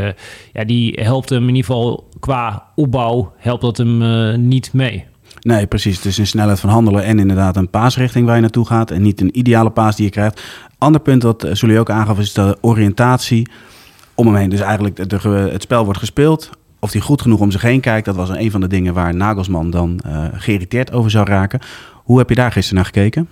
ja, 0.53 0.63
die 0.63 0.99
helpt 1.01 1.29
hem 1.29 1.41
in 1.41 1.55
ieder 1.55 1.63
geval 1.63 2.09
qua 2.19 2.63
opbouw, 2.75 3.33
helpt 3.37 3.61
dat 3.61 3.77
hem 3.77 4.01
uh, 4.01 4.35
niet 4.35 4.73
mee. 4.73 5.05
Nee, 5.41 5.67
precies. 5.67 6.01
Dus 6.01 6.17
een 6.17 6.27
snelheid 6.27 6.59
van 6.59 6.69
handelen 6.69 7.03
en 7.03 7.19
inderdaad 7.19 7.55
een 7.55 7.69
paasrichting 7.69 8.25
waar 8.25 8.35
je 8.35 8.41
naartoe 8.41 8.65
gaat. 8.65 8.91
En 8.91 9.01
niet 9.01 9.21
een 9.21 9.37
ideale 9.37 9.69
paas 9.69 9.95
die 9.95 10.05
je 10.05 10.11
krijgt. 10.11 10.41
Ander 10.77 11.01
punt 11.01 11.23
wat 11.23 11.47
Sully 11.51 11.77
ook 11.77 11.89
aangaf 11.89 12.19
is 12.19 12.33
de 12.33 12.57
oriëntatie 12.61 13.47
om 14.15 14.25
hem 14.25 14.35
heen. 14.35 14.49
Dus 14.49 14.59
eigenlijk 14.59 15.09
de, 15.09 15.29
het 15.51 15.61
spel 15.61 15.83
wordt 15.83 15.99
gespeeld. 15.99 16.49
Of 16.79 16.91
hij 16.91 17.01
goed 17.01 17.21
genoeg 17.21 17.39
om 17.39 17.51
zich 17.51 17.61
heen 17.61 17.79
kijkt, 17.79 18.05
dat 18.05 18.15
was 18.15 18.29
een 18.29 18.51
van 18.51 18.61
de 18.61 18.67
dingen 18.67 18.93
waar 18.93 19.15
Nagelsman 19.15 19.69
dan 19.69 19.99
uh, 20.07 20.25
geïrriteerd 20.33 20.91
over 20.91 21.11
zou 21.11 21.27
raken. 21.27 21.59
Hoe 21.93 22.17
heb 22.17 22.29
je 22.29 22.35
daar 22.35 22.51
gisteren 22.51 22.75
naar 22.75 22.91
gekeken? 22.93 23.29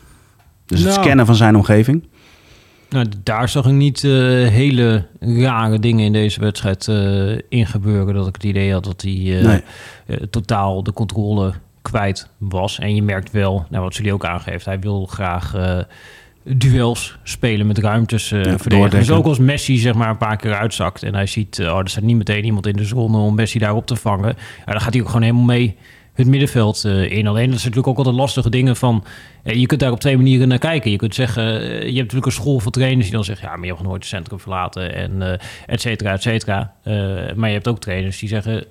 Dus 0.65 0.79
het 0.79 0.89
nou, 0.89 1.03
scannen 1.03 1.25
van 1.25 1.35
zijn 1.35 1.55
omgeving? 1.55 2.07
Nou, 2.91 3.05
daar 3.23 3.49
zag 3.49 3.65
ik 3.65 3.71
niet 3.71 4.03
uh, 4.03 4.11
hele 4.47 5.05
rare 5.19 5.79
dingen 5.79 6.05
in 6.05 6.13
deze 6.13 6.39
wedstrijd 6.39 6.87
uh, 6.87 7.37
in 7.49 7.67
gebeuren. 7.67 8.13
Dat 8.13 8.27
ik 8.27 8.33
het 8.33 8.43
idee 8.43 8.71
had 8.71 8.83
dat 8.83 9.01
hij 9.01 9.11
uh, 9.11 9.43
nee. 9.43 10.29
totaal 10.29 10.83
de 10.83 10.93
controle 10.93 11.53
kwijt 11.81 12.29
was. 12.37 12.79
En 12.79 12.95
je 12.95 13.03
merkt 13.03 13.31
wel, 13.31 13.65
nou, 13.69 13.83
wat 13.83 13.95
jullie 13.95 14.13
ook 14.13 14.25
aangeeft, 14.25 14.65
hij 14.65 14.79
wil 14.79 15.05
graag 15.05 15.55
duels 16.43 17.17
spelen 17.23 17.67
met 17.67 17.77
ruimtes 17.77 18.29
ja, 18.29 18.57
verdedigen. 18.57 18.99
Dus 18.99 19.11
ook 19.11 19.25
als 19.25 19.39
Messi 19.39 19.77
zeg 19.77 19.93
maar 19.93 20.09
een 20.09 20.17
paar 20.17 20.37
keer 20.37 20.53
uitzakt 20.53 21.03
en 21.03 21.13
hij 21.13 21.25
ziet, 21.25 21.59
oh, 21.59 21.77
er 21.77 21.89
staat 21.89 22.03
niet 22.03 22.17
meteen 22.17 22.45
iemand 22.45 22.67
in 22.67 22.75
de 22.75 22.85
zone 22.85 23.17
om 23.17 23.35
Messi 23.35 23.59
daarop 23.59 23.85
te 23.85 23.95
vangen. 23.95 24.35
Ja, 24.65 24.71
dan 24.71 24.81
gaat 24.81 24.93
hij 24.93 25.01
ook 25.01 25.07
gewoon 25.07 25.21
helemaal 25.21 25.43
mee 25.43 25.77
het 26.21 26.31
middenveld 26.31 26.83
in. 26.85 27.27
Alleen 27.27 27.45
dat 27.45 27.57
is 27.57 27.63
natuurlijk 27.63 27.87
ook 27.87 27.97
altijd 27.97 28.15
lastige 28.15 28.49
dingen 28.49 28.75
van... 28.75 29.03
Uh, 29.43 29.55
je 29.55 29.65
kunt 29.65 29.79
daar 29.79 29.91
op 29.91 29.99
twee 29.99 30.17
manieren 30.17 30.47
naar 30.47 30.57
kijken. 30.57 30.91
Je 30.91 30.97
kunt 30.97 31.15
zeggen, 31.15 31.43
uh, 31.43 31.69
je 31.69 31.75
hebt 31.75 31.95
natuurlijk 31.95 32.25
een 32.25 32.31
school 32.31 32.59
van 32.59 32.71
trainers 32.71 33.05
die 33.05 33.15
dan 33.15 33.23
zeggen... 33.23 33.47
ja, 33.47 33.55
maar 33.55 33.65
je 33.65 33.73
hebt 33.73 33.83
nooit 33.83 34.01
het 34.01 34.11
centrum 34.11 34.39
verlaten 34.39 34.95
en 34.95 35.39
et 35.65 35.81
cetera, 35.81 36.11
et 36.11 36.21
cetera. 36.21 36.73
maar 37.35 37.47
je 37.47 37.53
hebt 37.53 37.67
ook 37.67 37.79
trainers 37.79 38.19
die 38.19 38.29
zeggen... 38.29 38.65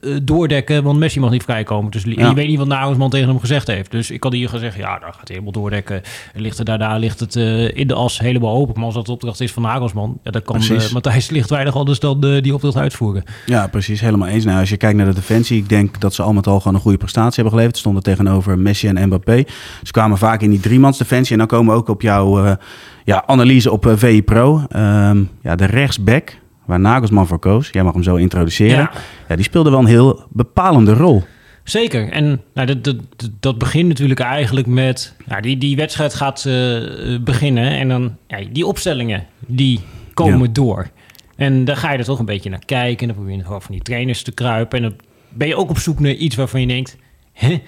Eh, 0.00 0.16
doordekken, 0.22 0.82
want 0.82 0.98
Messi 0.98 1.20
mag 1.20 1.30
niet 1.30 1.42
vrijkomen. 1.42 1.90
Dus 1.90 2.02
ja. 2.02 2.28
je 2.28 2.34
weet 2.34 2.48
niet 2.48 2.58
wat 2.58 2.66
Nagelsman 2.66 3.10
tegen 3.10 3.28
hem 3.28 3.40
gezegd 3.40 3.66
heeft. 3.66 3.90
Dus 3.90 4.10
ik 4.10 4.22
had 4.22 4.32
hier 4.32 4.48
gezegd, 4.48 4.76
ja, 4.76 4.98
dan 4.98 5.12
gaat 5.12 5.28
hij 5.28 5.36
helemaal 5.36 5.52
doordekken. 5.52 6.02
Ligt 6.34 6.58
er 6.58 6.64
daarna 6.64 6.96
ligt 6.96 7.20
het 7.20 7.34
uh, 7.34 7.76
in 7.76 7.86
de 7.86 7.94
as 7.94 8.18
helemaal 8.18 8.54
open. 8.54 8.74
Maar 8.74 8.84
als 8.84 8.94
dat 8.94 9.06
de 9.06 9.12
opdracht 9.12 9.40
is 9.40 9.52
van 9.52 9.62
Nagelsman, 9.62 10.18
ja, 10.22 10.30
dan 10.30 10.42
kan 10.42 10.62
uh, 10.62 10.92
Matthijs 10.92 11.30
Lichtweinig 11.30 11.76
anders 11.76 11.98
dan 11.98 12.26
uh, 12.26 12.42
die 12.42 12.54
opdracht 12.54 12.76
uitvoeren. 12.76 13.22
Ja, 13.46 13.66
precies, 13.66 14.00
helemaal 14.00 14.28
eens. 14.28 14.44
Nou, 14.44 14.58
als 14.60 14.68
je 14.68 14.76
kijkt 14.76 14.96
naar 14.96 15.06
de 15.06 15.14
defensie, 15.14 15.58
ik 15.58 15.68
denk 15.68 16.00
dat 16.00 16.14
ze 16.14 16.22
al 16.22 16.32
met 16.32 16.46
al 16.46 16.58
gewoon 16.58 16.74
een 16.74 16.80
goede 16.80 16.98
prestatie 16.98 17.34
hebben 17.34 17.52
geleverd. 17.52 17.74
Ze 17.74 17.80
stonden 17.80 18.02
tegenover 18.02 18.58
Messi 18.58 18.88
en 18.88 19.06
Mbappé. 19.06 19.44
Ze 19.82 19.92
kwamen 19.92 20.18
vaak 20.18 20.40
in 20.40 20.50
die 20.50 20.60
driemans 20.60 20.98
defensie. 20.98 21.32
En 21.32 21.38
dan 21.38 21.46
komen 21.46 21.72
we 21.72 21.80
ook 21.80 21.88
op 21.88 22.02
jouw 22.02 22.56
ja, 23.04 23.22
analyse 23.26 23.70
op 23.70 23.92
VI 23.96 24.22
Pro. 24.22 24.62
Um, 24.76 25.30
ja, 25.42 25.54
de 25.54 25.64
rechtsback 25.64 26.36
waar 26.64 26.80
Nagelsman 26.80 27.26
voor 27.26 27.38
koos. 27.38 27.68
Jij 27.72 27.82
mag 27.82 27.92
hem 27.92 28.02
zo 28.02 28.16
introduceren. 28.16 28.76
Ja. 28.76 28.90
ja 29.28 29.36
die 29.36 29.44
speelde 29.44 29.70
wel 29.70 29.78
een 29.78 29.86
heel 29.86 30.24
bepalende 30.28 30.94
rol. 30.94 31.22
Zeker. 31.64 32.08
En 32.08 32.42
nou, 32.54 32.66
dat, 32.66 32.84
dat, 32.84 32.96
dat 33.40 33.58
begint 33.58 33.88
natuurlijk 33.88 34.20
eigenlijk 34.20 34.66
met... 34.66 35.16
Nou, 35.26 35.42
die, 35.42 35.58
die 35.58 35.76
wedstrijd 35.76 36.14
gaat 36.14 36.44
uh, 36.46 37.20
beginnen 37.20 37.70
en 37.70 37.88
dan... 37.88 38.16
Ja, 38.26 38.38
die 38.52 38.66
opstellingen, 38.66 39.26
die 39.46 39.80
komen 40.14 40.46
ja. 40.46 40.52
door. 40.52 40.88
En 41.36 41.64
daar 41.64 41.76
ga 41.76 41.92
je 41.92 41.98
er 41.98 42.04
toch 42.04 42.18
een 42.18 42.24
beetje 42.24 42.50
naar 42.50 42.64
kijken. 42.64 43.08
En 43.08 43.14
dan 43.14 43.24
probeer 43.24 43.36
je 43.36 43.44
van 43.44 43.60
die 43.68 43.82
trainers 43.82 44.22
te 44.22 44.32
kruipen. 44.32 44.78
En 44.78 44.84
dan 44.88 44.98
ben 45.28 45.48
je 45.48 45.56
ook 45.56 45.70
op 45.70 45.78
zoek 45.78 46.00
naar 46.00 46.12
iets 46.12 46.36
waarvan 46.36 46.60
je 46.60 46.66
denkt... 46.66 46.96
Hè? 47.32 47.62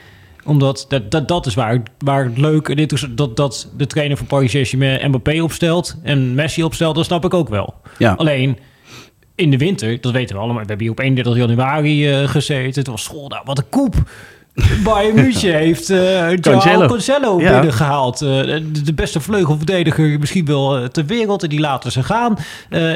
Omdat 0.45 0.87
dat, 0.89 1.11
dat, 1.11 1.29
dat 1.29 1.47
is 1.47 1.55
waar, 1.55 1.83
waar 1.99 2.25
het 2.25 2.39
leuk 2.39 2.77
dit 2.77 2.93
is. 2.93 3.07
Dat, 3.11 3.37
dat 3.37 3.73
de 3.77 3.87
trainer 3.87 4.17
van 4.17 4.27
Paris 4.27 4.51
Saint-Germain 4.51 5.09
Mbappé 5.09 5.43
opstelt 5.43 5.97
en 6.03 6.35
Messi 6.35 6.65
opstelt, 6.65 6.95
dat 6.95 7.05
snap 7.05 7.25
ik 7.25 7.35
ook 7.35 7.49
wel. 7.49 7.75
Ja. 7.99 8.13
Alleen 8.13 8.59
in 9.37 9.51
de 9.51 9.57
winter, 9.57 10.01
dat 10.01 10.13
weten 10.13 10.35
we 10.35 10.43
allemaal. 10.43 10.63
We 10.63 10.69
hebben 10.69 10.87
hier 10.87 10.95
op 10.95 11.01
31 11.01 11.37
januari 11.37 12.21
uh, 12.21 12.29
gezeten. 12.29 12.81
Het 12.81 12.87
was 12.87 13.03
school, 13.03 13.29
nou, 13.29 13.43
wat 13.45 13.59
een 13.59 13.69
koep. 13.69 13.95
Bayern 14.85 15.15
München 15.23 15.55
heeft 15.55 15.91
uh, 15.91 16.33
Cancelo, 16.33 16.87
Cancelo 16.87 17.41
ja. 17.41 17.53
binnengehaald. 17.53 18.23
Uh, 18.23 18.29
de, 18.85 18.95
beste 18.95 19.21
vleugelverdediger 19.21 20.19
misschien 20.19 20.45
wel 20.45 20.89
ter 20.89 21.07
wereld. 21.07 21.43
En 21.43 21.49
die 21.49 21.61
laten 21.61 21.93
ze 21.93 22.03
gaan. 22.03 22.39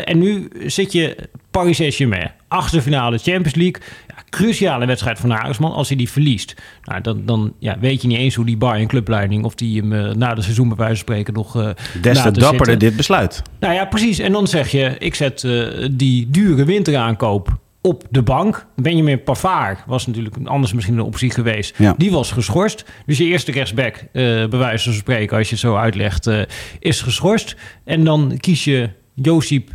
En 0.05 0.19
nu 0.19 0.51
zit 0.67 0.93
je 0.93 1.17
Paris 1.51 1.77
Saint-Germain. 1.77 2.31
Achtste 2.51 2.83
finale 2.83 3.19
Champions 3.19 3.55
League. 3.55 3.83
Ja, 4.09 4.15
cruciale 4.31 4.87
wedstrijd 4.87 5.19
van 5.19 5.29
Nagelsman. 5.29 5.73
Als 5.73 5.89
hij 5.89 5.97
die 5.97 6.11
verliest, 6.11 6.55
nou, 6.83 7.01
dan, 7.01 7.23
dan 7.25 7.53
ja, 7.59 7.79
weet 7.79 8.03
je 8.03 8.09
niet 8.09 8.19
eens 8.19 8.35
hoe 8.35 8.45
die 8.45 8.57
Bayern 8.57 8.89
clubleiding... 8.89 9.45
of 9.45 9.55
die 9.55 9.83
hem 9.83 10.19
na 10.19 10.35
de 10.35 10.43
seizoen 10.43 10.69
bij 10.69 10.77
wijze 10.77 10.95
van 10.95 11.03
spreken 11.03 11.35
nog 11.35 11.53
Des 11.53 12.23
te 12.23 12.31
dapperder 12.31 12.57
zitten. 12.59 12.79
dit 12.79 12.97
besluit. 12.97 13.43
Nou 13.61 13.75
ja, 13.75 13.85
precies. 13.85 14.19
En 14.19 14.33
dan 14.33 14.47
zeg 14.47 14.71
je, 14.71 14.97
ik 14.99 15.15
zet 15.15 15.49
die 15.91 16.31
dure 16.31 16.65
winteraankoop 16.65 17.59
op 17.81 18.05
de 18.11 18.23
bank. 18.23 18.67
Benjamin 18.77 19.23
Pavard 19.23 19.79
was 19.87 20.07
natuurlijk 20.07 20.37
anders 20.45 20.73
misschien 20.73 20.95
een 20.95 21.05
optie 21.05 21.31
geweest. 21.31 21.79
Ja. 21.79 21.95
Die 21.97 22.11
was 22.11 22.33
geschorst. 22.33 22.85
Dus 23.07 23.19
je 23.19 23.25
eerste 23.25 23.53
rechtsback, 23.53 23.95
uh, 23.97 24.03
bij 24.47 24.59
wijze 24.59 24.85
van 24.85 24.93
spreken, 24.93 25.37
als 25.37 25.47
je 25.47 25.53
het 25.53 25.63
zo 25.65 25.77
uitlegt, 25.77 26.27
uh, 26.27 26.43
is 26.79 27.01
geschorst. 27.01 27.57
En 27.85 28.05
dan 28.05 28.35
kies 28.37 28.65
je 28.65 28.91
Josip 29.15 29.71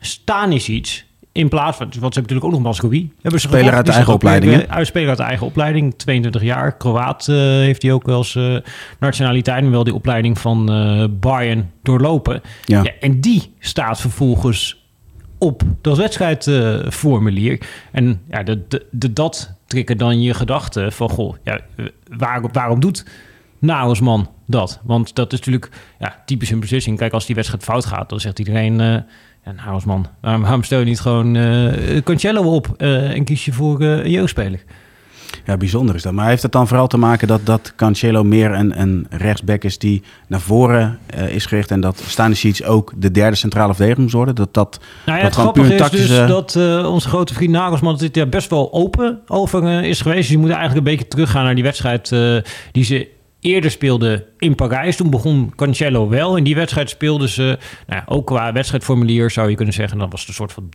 Stanisic 0.00 1.04
in 1.36 1.48
plaats 1.48 1.76
van, 1.76 1.92
wat 2.00 2.14
ze 2.14 2.20
natuurlijk 2.20 2.46
ook 2.46 2.52
nog 2.52 2.62
Mascovi. 2.62 3.12
Hebben 3.22 3.40
ze 3.40 3.48
speler 3.48 3.74
uit 3.74 3.86
de 3.86 3.92
eigen 3.92 4.12
opleiding. 4.12 4.68
Uit 4.68 4.86
speler 4.86 5.08
uit 5.08 5.18
de 5.18 5.24
eigen 5.24 5.46
opleiding, 5.46 5.94
22 5.96 6.42
jaar. 6.42 6.76
Kroaat 6.76 7.26
uh, 7.28 7.36
heeft 7.36 7.82
hij 7.82 7.92
ook 7.92 8.06
wel 8.06 8.18
eens 8.18 8.34
uh, 8.34 8.56
nationaliteit 9.00 9.64
en 9.64 9.70
wel 9.70 9.84
die 9.84 9.94
opleiding 9.94 10.38
van 10.38 10.72
uh, 10.72 11.04
Bayern 11.10 11.70
doorlopen. 11.82 12.42
Ja. 12.64 12.82
ja. 12.82 12.90
en 13.00 13.20
die 13.20 13.54
staat 13.58 14.00
vervolgens 14.00 14.84
op 15.38 15.62
dat 15.80 15.96
wedstrijdformulier. 15.96 17.60
en 17.92 18.20
ja, 18.30 18.42
de, 18.42 18.66
de, 18.68 18.86
de, 18.90 19.12
dat 19.12 19.54
trekken 19.66 19.98
dan 19.98 20.22
je 20.22 20.34
gedachten 20.34 20.92
van... 20.92 21.08
goh, 21.08 21.36
ja, 21.42 21.60
waar, 22.16 22.42
waarom 22.52 22.80
doet 22.80 23.04
man 24.00 24.30
dat? 24.46 24.80
Want 24.82 25.14
dat 25.14 25.32
is 25.32 25.38
natuurlijk 25.38 25.70
ja, 25.98 26.22
typisch 26.26 26.50
een 26.50 26.60
beslissing. 26.60 26.98
Kijk, 26.98 27.12
als 27.12 27.26
die 27.26 27.34
wedstrijd 27.34 27.64
fout 27.64 27.84
gaat, 27.84 28.08
dan 28.08 28.20
zegt 28.20 28.38
iedereen... 28.38 29.04
Uh, 29.46 29.52
En 29.52 29.58
Hausman, 29.58 30.06
waarom, 30.20 30.42
waarom 30.42 30.62
stel 30.62 30.78
je 30.78 30.84
niet 30.84 31.00
gewoon 31.00 31.36
eh 31.36 32.02
Cancelo 32.02 32.54
op 32.54 32.74
eh, 32.76 33.10
en 33.10 33.24
kies 33.24 33.44
je 33.44 33.52
voor 33.52 33.80
eh, 33.80 33.88
een 33.88 34.10
jeugdspeler? 34.10 34.64
Ja, 35.46 35.56
bijzonder 35.56 35.94
is 35.94 36.02
dat. 36.02 36.12
Maar 36.12 36.28
heeft 36.28 36.42
het 36.42 36.52
dan 36.52 36.68
vooral 36.68 36.86
te 36.86 36.96
maken 36.96 37.28
dat, 37.28 37.46
dat 37.46 37.72
Cancelo 37.76 38.24
meer 38.24 38.52
een, 38.52 38.80
een 38.80 39.06
rechtsback 39.10 39.64
is 39.64 39.78
die 39.78 40.02
naar 40.26 40.40
voren 40.40 40.98
eh, 41.06 41.28
is 41.28 41.46
gericht 41.46 41.70
en 41.70 41.80
dat 41.80 42.02
Stanisic 42.06 42.60
ook 42.66 42.92
de 42.96 43.10
derde 43.10 43.36
centrale 43.36 43.74
verdediger 43.74 44.02
moet 44.02 44.12
worden? 44.12 44.34
Dat 44.34 44.54
dat, 44.54 44.80
Nou 45.06 45.18
ja, 45.18 45.24
dat 45.24 45.36
het 45.36 45.52
puur 45.52 45.72
is 45.72 45.78
tactische... 45.78 46.08
dus 46.08 46.28
dat 46.28 46.56
eh, 46.56 46.92
onze 46.92 47.08
grote 47.08 47.34
vriend 47.34 47.52
Nagelsman 47.52 47.96
dit 47.96 48.14
jaar 48.14 48.28
best 48.28 48.50
wel 48.50 48.72
open 48.72 49.20
over 49.26 49.64
eh, 49.64 49.82
is 49.82 50.00
geweest. 50.00 50.20
Dus 50.20 50.28
die 50.28 50.38
moet 50.38 50.50
eigenlijk 50.50 50.78
een 50.78 50.92
beetje 50.92 51.08
teruggaan 51.08 51.44
naar 51.44 51.54
die 51.54 51.64
wedstrijd 51.64 52.12
eh, 52.12 52.36
die 52.72 52.84
ze 52.84 53.08
eerder 53.46 53.70
speelden 53.70 54.24
in 54.38 54.54
Parijs. 54.54 54.96
Toen 54.96 55.10
begon 55.10 55.52
Cancelo 55.56 56.08
wel. 56.08 56.36
In 56.36 56.44
die 56.44 56.54
wedstrijd 56.54 56.90
speelden 56.90 57.28
ze, 57.28 57.58
nou 57.86 58.02
ook 58.06 58.26
qua 58.26 58.52
wedstrijdformulier 58.52 59.30
zou 59.30 59.50
je 59.50 59.56
kunnen 59.56 59.74
zeggen, 59.74 59.98
dat 59.98 60.10
was 60.10 60.20
het 60.20 60.28
een 60.28 60.34
soort 60.34 60.52
van 60.52 60.68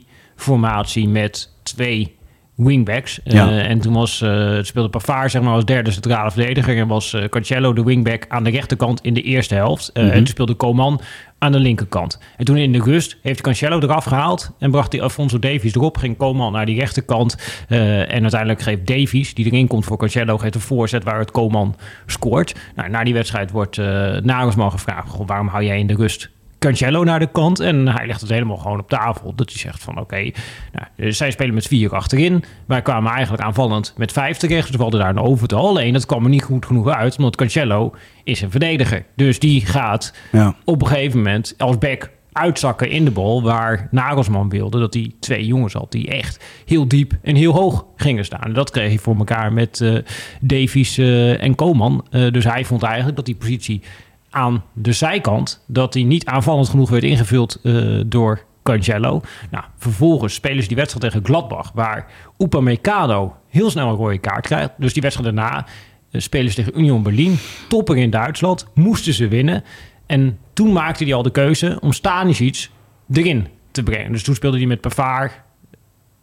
3-4-3 0.00 0.06
formatie 0.36 1.08
met 1.08 1.52
twee 1.62 2.18
wingbacks. 2.56 3.22
Eh, 3.22 3.70
en 3.70 3.80
toen 3.80 3.92
was, 3.92 4.22
eh, 4.22 4.50
het 4.52 4.66
speelde 4.66 4.88
Pavard 4.88 5.30
zeg 5.30 5.42
maar 5.42 5.52
als 5.54 5.64
derde 5.64 5.90
centrale 5.90 6.30
verdediger 6.30 6.76
en 6.76 6.86
was 6.88 7.12
eh, 7.12 7.24
Cancelo 7.24 7.72
de 7.72 7.82
wingback 7.84 8.24
aan 8.28 8.44
de 8.44 8.50
rechterkant 8.50 9.00
in 9.00 9.14
de 9.14 9.22
eerste 9.22 9.54
helft. 9.54 9.88
Eh, 9.92 10.04
En 10.04 10.12
toen 10.16 10.26
speelde 10.26 10.56
Coman 10.56 11.00
aan 11.40 11.52
de 11.52 11.58
linkerkant. 11.58 12.18
En 12.36 12.44
toen 12.44 12.56
in 12.56 12.72
de 12.72 12.82
rust 12.82 13.16
heeft 13.22 13.40
Cancelo 13.40 13.80
eraf 13.80 14.04
gehaald 14.04 14.50
en 14.58 14.70
bracht 14.70 14.92
hij 14.92 15.02
Alfonso 15.02 15.38
Davies 15.38 15.74
erop. 15.74 15.96
Ging 15.96 16.16
Coman 16.16 16.52
naar 16.52 16.66
die 16.66 16.78
rechterkant. 16.78 17.36
eh, 17.68 18.14
en 18.14 18.22
uiteindelijk 18.22 18.62
geeft 18.62 18.86
Davies, 18.86 19.34
die 19.34 19.46
erin 19.46 19.66
komt 19.66 19.84
voor 19.84 19.96
Cancelo, 19.96 20.38
geeft 20.38 20.54
een 20.54 20.60
voorzet 20.60 21.04
waar 21.04 21.18
het 21.18 21.30
Coman 21.30 21.76
scoort. 22.06 22.54
Nou, 22.74 22.88
na 22.88 23.04
die 23.04 23.14
wedstrijd 23.14 23.50
wordt 23.50 23.78
eh 23.78 23.86
Nagelsman 24.16 24.70
gevraagd, 24.70 25.08
"Goh, 25.08 25.26
waarom 25.26 25.48
hou 25.48 25.64
jij 25.64 25.78
in 25.78 25.86
de 25.86 25.94
rust 25.94 26.30
Cancelo 26.60 27.04
naar 27.04 27.18
de 27.18 27.28
kant. 27.32 27.60
En 27.60 27.88
hij 27.88 28.06
legt 28.06 28.20
het 28.20 28.30
helemaal 28.30 28.56
gewoon 28.56 28.78
op 28.78 28.88
tafel. 28.88 29.34
Dat 29.34 29.50
hij 29.50 29.58
zegt 29.58 29.82
van 29.82 29.98
oké, 30.00 30.30
nou, 30.72 31.12
zij 31.12 31.30
spelen 31.30 31.54
met 31.54 31.66
vier 31.66 31.94
achterin. 31.94 32.44
Wij 32.66 32.82
kwamen 32.82 33.12
eigenlijk 33.12 33.42
aanvallend 33.42 33.94
met 33.96 34.12
vijf 34.12 34.36
terecht. 34.36 34.66
Dus 34.66 34.76
we 34.76 34.82
hadden 34.82 35.00
daar 35.00 35.10
een 35.10 35.18
overtal. 35.18 35.68
Alleen 35.68 35.92
dat 35.92 36.06
kwam 36.06 36.24
er 36.24 36.30
niet 36.30 36.42
goed 36.42 36.66
genoeg 36.66 36.88
uit. 36.88 37.16
Omdat 37.16 37.36
Cancelo 37.36 37.94
is 38.24 38.40
een 38.40 38.50
verdediger. 38.50 39.04
Dus 39.16 39.38
die 39.38 39.66
gaat 39.66 40.14
Ja. 40.32 40.54
op 40.64 40.80
een 40.82 40.88
gegeven 40.88 41.16
moment 41.18 41.54
als 41.58 41.78
back 41.78 42.10
uitzakken 42.32 42.90
in 42.90 43.04
de 43.04 43.10
bal. 43.10 43.42
Waar 43.42 43.88
Nagelsman 43.90 44.48
wilde 44.48 44.78
dat 44.78 44.94
hij 44.94 45.12
twee 45.20 45.46
jongens 45.46 45.72
had 45.72 45.92
die 45.92 46.08
echt 46.08 46.44
heel 46.66 46.88
diep 46.88 47.12
en 47.22 47.34
heel 47.36 47.52
hoog 47.52 47.84
gingen 47.96 48.24
staan. 48.24 48.40
En 48.42 48.52
dat 48.52 48.70
kreeg 48.70 48.88
hij 48.88 48.98
voor 48.98 49.16
elkaar 49.16 49.52
met 49.52 49.80
eh 49.80 49.94
Davies 50.40 50.98
eh, 50.98 51.42
en 51.42 51.54
Koman. 51.54 52.06
Eh, 52.10 52.30
dus 52.32 52.44
hij 52.44 52.64
vond 52.64 52.82
eigenlijk 52.82 53.16
dat 53.16 53.26
die 53.26 53.34
positie 53.34 53.82
aan 54.30 54.64
de 54.72 54.92
zijkant, 54.92 55.64
dat 55.66 55.92
die 55.92 56.04
niet 56.04 56.26
aanvallend 56.26 56.68
genoeg 56.68 56.90
werd 56.90 57.02
ingevuld 57.02 57.58
eh, 57.62 58.00
door 58.06 58.44
Cancelo. 58.62 59.20
Nou, 59.50 59.64
vervolgens 59.76 60.34
spelen 60.34 60.62
ze 60.62 60.68
die 60.68 60.76
wedstrijd 60.76 61.12
tegen 61.12 61.26
Gladbach, 61.26 61.70
waar 61.74 62.06
Upamecano 62.38 63.36
heel 63.48 63.70
snel 63.70 63.88
een 63.88 63.94
rode 63.94 64.18
kaart 64.18 64.46
krijgt. 64.46 64.70
Dus 64.76 64.92
die 64.92 65.02
wedstrijd 65.02 65.34
daarna 65.34 65.66
eh, 66.10 66.20
spelen 66.20 66.50
ze 66.50 66.56
tegen 66.56 66.78
Union 66.78 67.02
Berlin, 67.02 67.38
topper 67.68 67.96
in 67.96 68.10
Duitsland, 68.10 68.66
moesten 68.74 69.14
ze 69.14 69.28
winnen. 69.28 69.64
En 70.06 70.38
toen 70.52 70.72
maakte 70.72 71.04
hij 71.04 71.14
al 71.14 71.22
de 71.22 71.30
keuze 71.30 71.78
om 71.80 71.92
Stanisic 71.92 72.68
erin 73.12 73.48
te 73.70 73.82
brengen. 73.82 74.12
Dus 74.12 74.22
toen 74.22 74.34
speelde 74.34 74.56
hij 74.56 74.66
met 74.66 74.80
Pavard, 74.80 75.32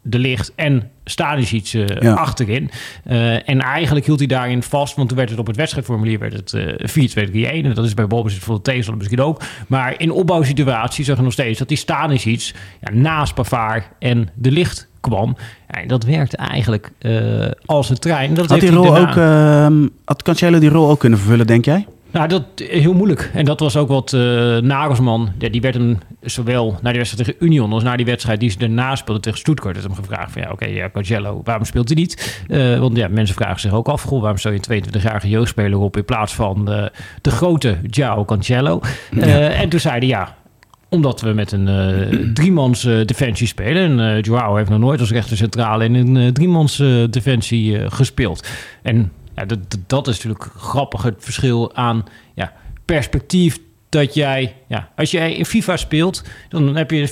De 0.02 0.18
Licht 0.18 0.52
en 0.54 0.90
Stanisic 1.04 1.72
eh, 1.72 1.86
Ja. 2.00 2.12
achterin. 2.14 2.70
Eh, 3.04 3.48
en 3.48 3.60
eigenlijk 3.60 4.06
hield 4.06 4.18
hij 4.18 4.28
daarin 4.28 4.62
vast, 4.62 4.96
want 4.96 5.08
toen 5.08 5.16
werd 5.16 5.30
het 5.30 5.38
op 5.38 5.46
het 5.46 5.56
wedstrijdformulier 5.56 6.18
werd 6.18 6.32
het 6.32 6.52
eh 6.52 6.86
4-2-3-1. 6.86 7.64
En 7.64 7.74
dat 7.74 7.84
is 7.84 7.94
bij 7.94 8.06
balbezit 8.06 8.42
voor 8.42 8.54
de 8.54 8.62
tegenstander 8.62 9.04
misschien 9.04 9.26
ook. 9.26 9.40
Maar 9.68 9.94
in 10.00 10.10
opbouwsituaties 10.10 11.06
zag 11.06 11.16
je 11.16 11.22
nog 11.22 11.32
steeds 11.32 11.58
dat 11.58 11.68
die 11.68 11.76
Stanisic 11.76 12.52
ja, 12.80 12.92
naast 12.92 13.34
Pavard 13.34 13.84
en 13.98 14.28
De 14.34 14.50
Licht 14.50 14.88
kwam. 15.00 15.36
Ja, 15.70 15.80
en 15.80 15.88
dat 15.88 16.04
werkte 16.04 16.36
eigenlijk 16.36 16.90
eh, 16.98 17.46
als 17.66 17.90
een 17.90 17.98
trein. 17.98 18.34
Dat 18.34 18.48
Had, 18.48 18.60
die 18.60 18.70
rol 18.70 18.92
daarna- 18.92 19.10
ook, 19.10 19.16
ehm, 19.16 19.88
had 20.04 20.22
Cancelo 20.22 20.58
die 20.58 20.68
rol 20.70 20.88
ook 20.90 21.00
kunnen 21.00 21.18
vervullen, 21.18 21.46
denk 21.46 21.64
jij? 21.64 21.86
Nou, 22.10 22.28
dat 22.28 22.42
heel 22.56 22.94
moeilijk. 22.94 23.30
En 23.34 23.44
dat 23.44 23.60
was 23.60 23.76
ook 23.76 23.88
wat 23.88 24.12
eh 24.12 24.20
Nagelsman, 24.56 25.32
ja, 25.38 25.48
die 25.48 25.60
werd 25.60 25.74
hem 25.74 25.98
zowel 26.20 26.78
naar 26.82 26.92
die 26.92 27.00
wedstrijd 27.00 27.28
tegen 27.28 27.46
Union 27.46 27.72
als 27.72 27.82
naar 27.82 27.96
die 27.96 28.06
wedstrijd 28.06 28.40
die 28.40 28.50
ze 28.50 28.58
daarna 28.58 28.96
speelde 28.96 29.20
tegen 29.20 29.38
Stuttgart, 29.38 29.74
heeft 29.74 29.86
hem 29.86 29.96
gevraagd 29.96 30.32
van 30.32 30.42
ja, 30.42 30.50
oké, 30.50 30.66
ja, 30.66 30.90
Cancelo, 30.90 31.40
waarom 31.44 31.64
speelt 31.64 31.88
hij 31.88 31.96
niet? 31.96 32.42
Eh, 32.48 32.78
want 32.78 32.96
ja, 32.96 33.08
mensen 33.08 33.34
vragen 33.34 33.60
zich 33.60 33.72
ook 33.72 33.88
af, 33.88 34.02
goh, 34.02 34.20
waarom 34.20 34.38
stel 34.38 34.52
je 34.52 34.60
een 34.68 34.84
22-jarige 34.84 35.28
jeugdspeler 35.28 35.78
op 35.78 35.96
in 35.96 36.04
plaats 36.04 36.34
van 36.34 36.70
eh, 36.72 36.86
de 37.22 37.30
grote 37.30 37.76
João 37.82 38.24
Cancelo? 38.26 38.80
En 39.20 39.68
toen 39.68 39.80
zei 39.80 39.98
hij 39.98 40.06
ja, 40.06 40.36
omdat 40.88 41.20
we 41.20 41.32
met 41.32 41.52
een 41.52 42.30
driemans 42.34 42.82
defensie 43.04 43.46
spelen. 43.46 44.00
En 44.00 44.16
eh 44.16 44.22
Joao 44.22 44.56
heeft 44.56 44.70
nog 44.70 44.78
nooit 44.78 45.00
als 45.00 45.10
rechter 45.10 45.36
centrale 45.36 45.84
in 45.84 45.94
een 45.94 46.32
driemans 46.32 46.82
defensie 47.10 47.90
gespeeld. 47.90 48.48
En 48.82 49.12
ja, 49.38 49.44
dat, 49.46 49.58
dat- 49.86 50.08
is 50.08 50.14
natuurlijk 50.22 50.50
grappig, 50.56 51.02
het 51.02 51.14
verschil 51.18 51.74
aan 51.74 52.04
ja, 52.34 52.52
perspectief. 52.84 53.58
Dat 53.90 54.14
jij, 54.14 54.54
ja, 54.66 54.88
als 54.96 55.10
jij 55.10 55.34
in 55.34 55.44
FIFA 55.44 55.76
speelt, 55.76 56.24
dan 56.48 56.76
heb 56.76 56.90
je 56.90 57.08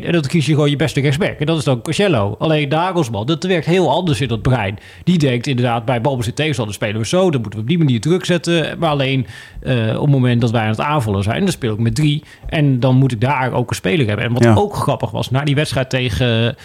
4-2-1 0.00 0.04
en 0.06 0.12
dan 0.12 0.20
kies 0.22 0.46
je 0.46 0.52
gewoon 0.54 0.70
je 0.70 0.76
beste 0.76 1.00
rechtsback. 1.00 1.38
En 1.38 1.46
dat 1.46 1.58
is 1.58 1.64
dan 1.64 1.82
Cancelo. 1.82 2.36
Alleen 2.38 2.68
Nagelsman, 2.68 3.26
dat 3.26 3.44
werkt 3.44 3.66
heel 3.66 3.90
anders 3.90 4.20
in 4.20 4.28
dat 4.28 4.42
brein. 4.42 4.78
Die 5.04 5.18
denkt 5.18 5.46
inderdaad, 5.46 5.84
bij 5.84 6.00
balbezit 6.00 6.36
tegenstander 6.36 6.74
spelen 6.74 7.00
we 7.00 7.06
zo. 7.06 7.30
Dan 7.30 7.40
moeten 7.40 7.52
we 7.58 7.64
op 7.64 7.68
die 7.68 7.78
manier 7.78 8.00
druk 8.00 8.24
zetten. 8.24 8.78
Maar 8.78 8.90
alleen 8.90 9.26
eh, 9.62 9.94
op 9.94 10.00
het 10.00 10.10
moment 10.10 10.40
dat 10.40 10.50
wij 10.50 10.62
aan 10.62 10.68
het 10.68 10.80
aanvallen 10.80 11.22
zijn, 11.22 11.40
dan 11.40 11.52
speel 11.52 11.72
ik 11.72 11.78
met 11.78 11.94
drie. 11.94 12.22
En 12.46 12.80
dan 12.80 12.96
moet 12.96 13.12
ik 13.12 13.20
daar 13.20 13.52
ook 13.52 13.70
een 13.70 13.76
speler 13.76 14.06
hebben. 14.06 14.24
En 14.24 14.32
wat 14.32 14.44
Ja. 14.44 14.54
ook 14.54 14.76
grappig 14.76 15.10
was, 15.10 15.30
na 15.30 15.44
die 15.44 15.54
wedstrijd 15.54 15.90
tegen... 15.90 16.56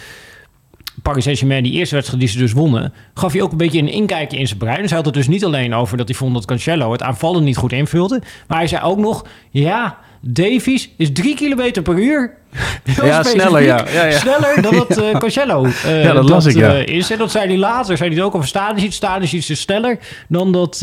Paris 1.01 1.24
Saint-Germain, 1.24 1.63
die 1.63 1.74
eerste 1.74 1.96
wedstrijd 1.96 2.22
die 2.22 2.32
ze 2.32 2.38
dus 2.38 2.53
wonnen, 2.53 2.94
gaf 3.13 3.32
hij 3.32 3.41
ook 3.41 3.51
een 3.51 3.58
beetje 3.58 3.79
een 3.79 3.91
inkijkje 3.91 4.38
in 4.38 4.48
zijn 4.48 4.60
brein. 4.60 4.86
Hij 4.86 4.96
had 4.96 5.06
het 5.06 5.13
dus 5.13 5.27
niet 5.27 5.46
alleen 5.46 5.74
over 5.74 5.98
dat 5.98 6.08
hij 6.08 6.18
vond 6.18 6.34
dat 6.34 6.46
Cancelo 6.46 6.91
het 6.91 7.03
aanvallen 7.03 7.44
niet 7.44 7.58
goed 7.58 7.72
invulde. 7.72 8.22
Maar 8.48 8.58
hij 8.58 8.68
zei 8.68 8.84
ook 8.84 8.98
nog, 8.98 9.25
ja, 9.50 9.98
Davies 10.22 10.89
is 10.98 11.12
drie 11.12 11.36
kilometer 11.36 11.82
per 11.82 12.00
uur. 12.00 12.38
Heel 12.84 13.06
Ja, 13.06 13.24
sneller, 13.24 13.62
ja. 13.62 13.86
Ja, 13.94 14.03
ja. 14.06 14.18
Sneller 14.18 14.62
dan 14.62 14.75
dat 14.88 14.98
eh, 14.98 15.18
Cancelo 15.18 15.65
eh, 15.65 16.03
Ja, 16.03 16.13
dat 16.13 16.29
las 16.29 16.46
ik, 16.46 16.56
ja. 16.56 16.74
eh, 16.74 16.96
is. 16.96 17.12
En 17.12 17.18
dat 17.18 17.32
zei 17.32 17.48
hij 17.48 17.58
later, 17.58 17.98
zei 17.98 18.10
hij 18.10 18.18
het 18.18 18.27
ook 18.27 18.36
over 18.36 18.48
Stanisic. 18.48 18.94
Stanisic 18.94 19.48
is 19.48 19.60
sneller 19.62 19.98
dan 20.27 20.51
dat 20.51 20.77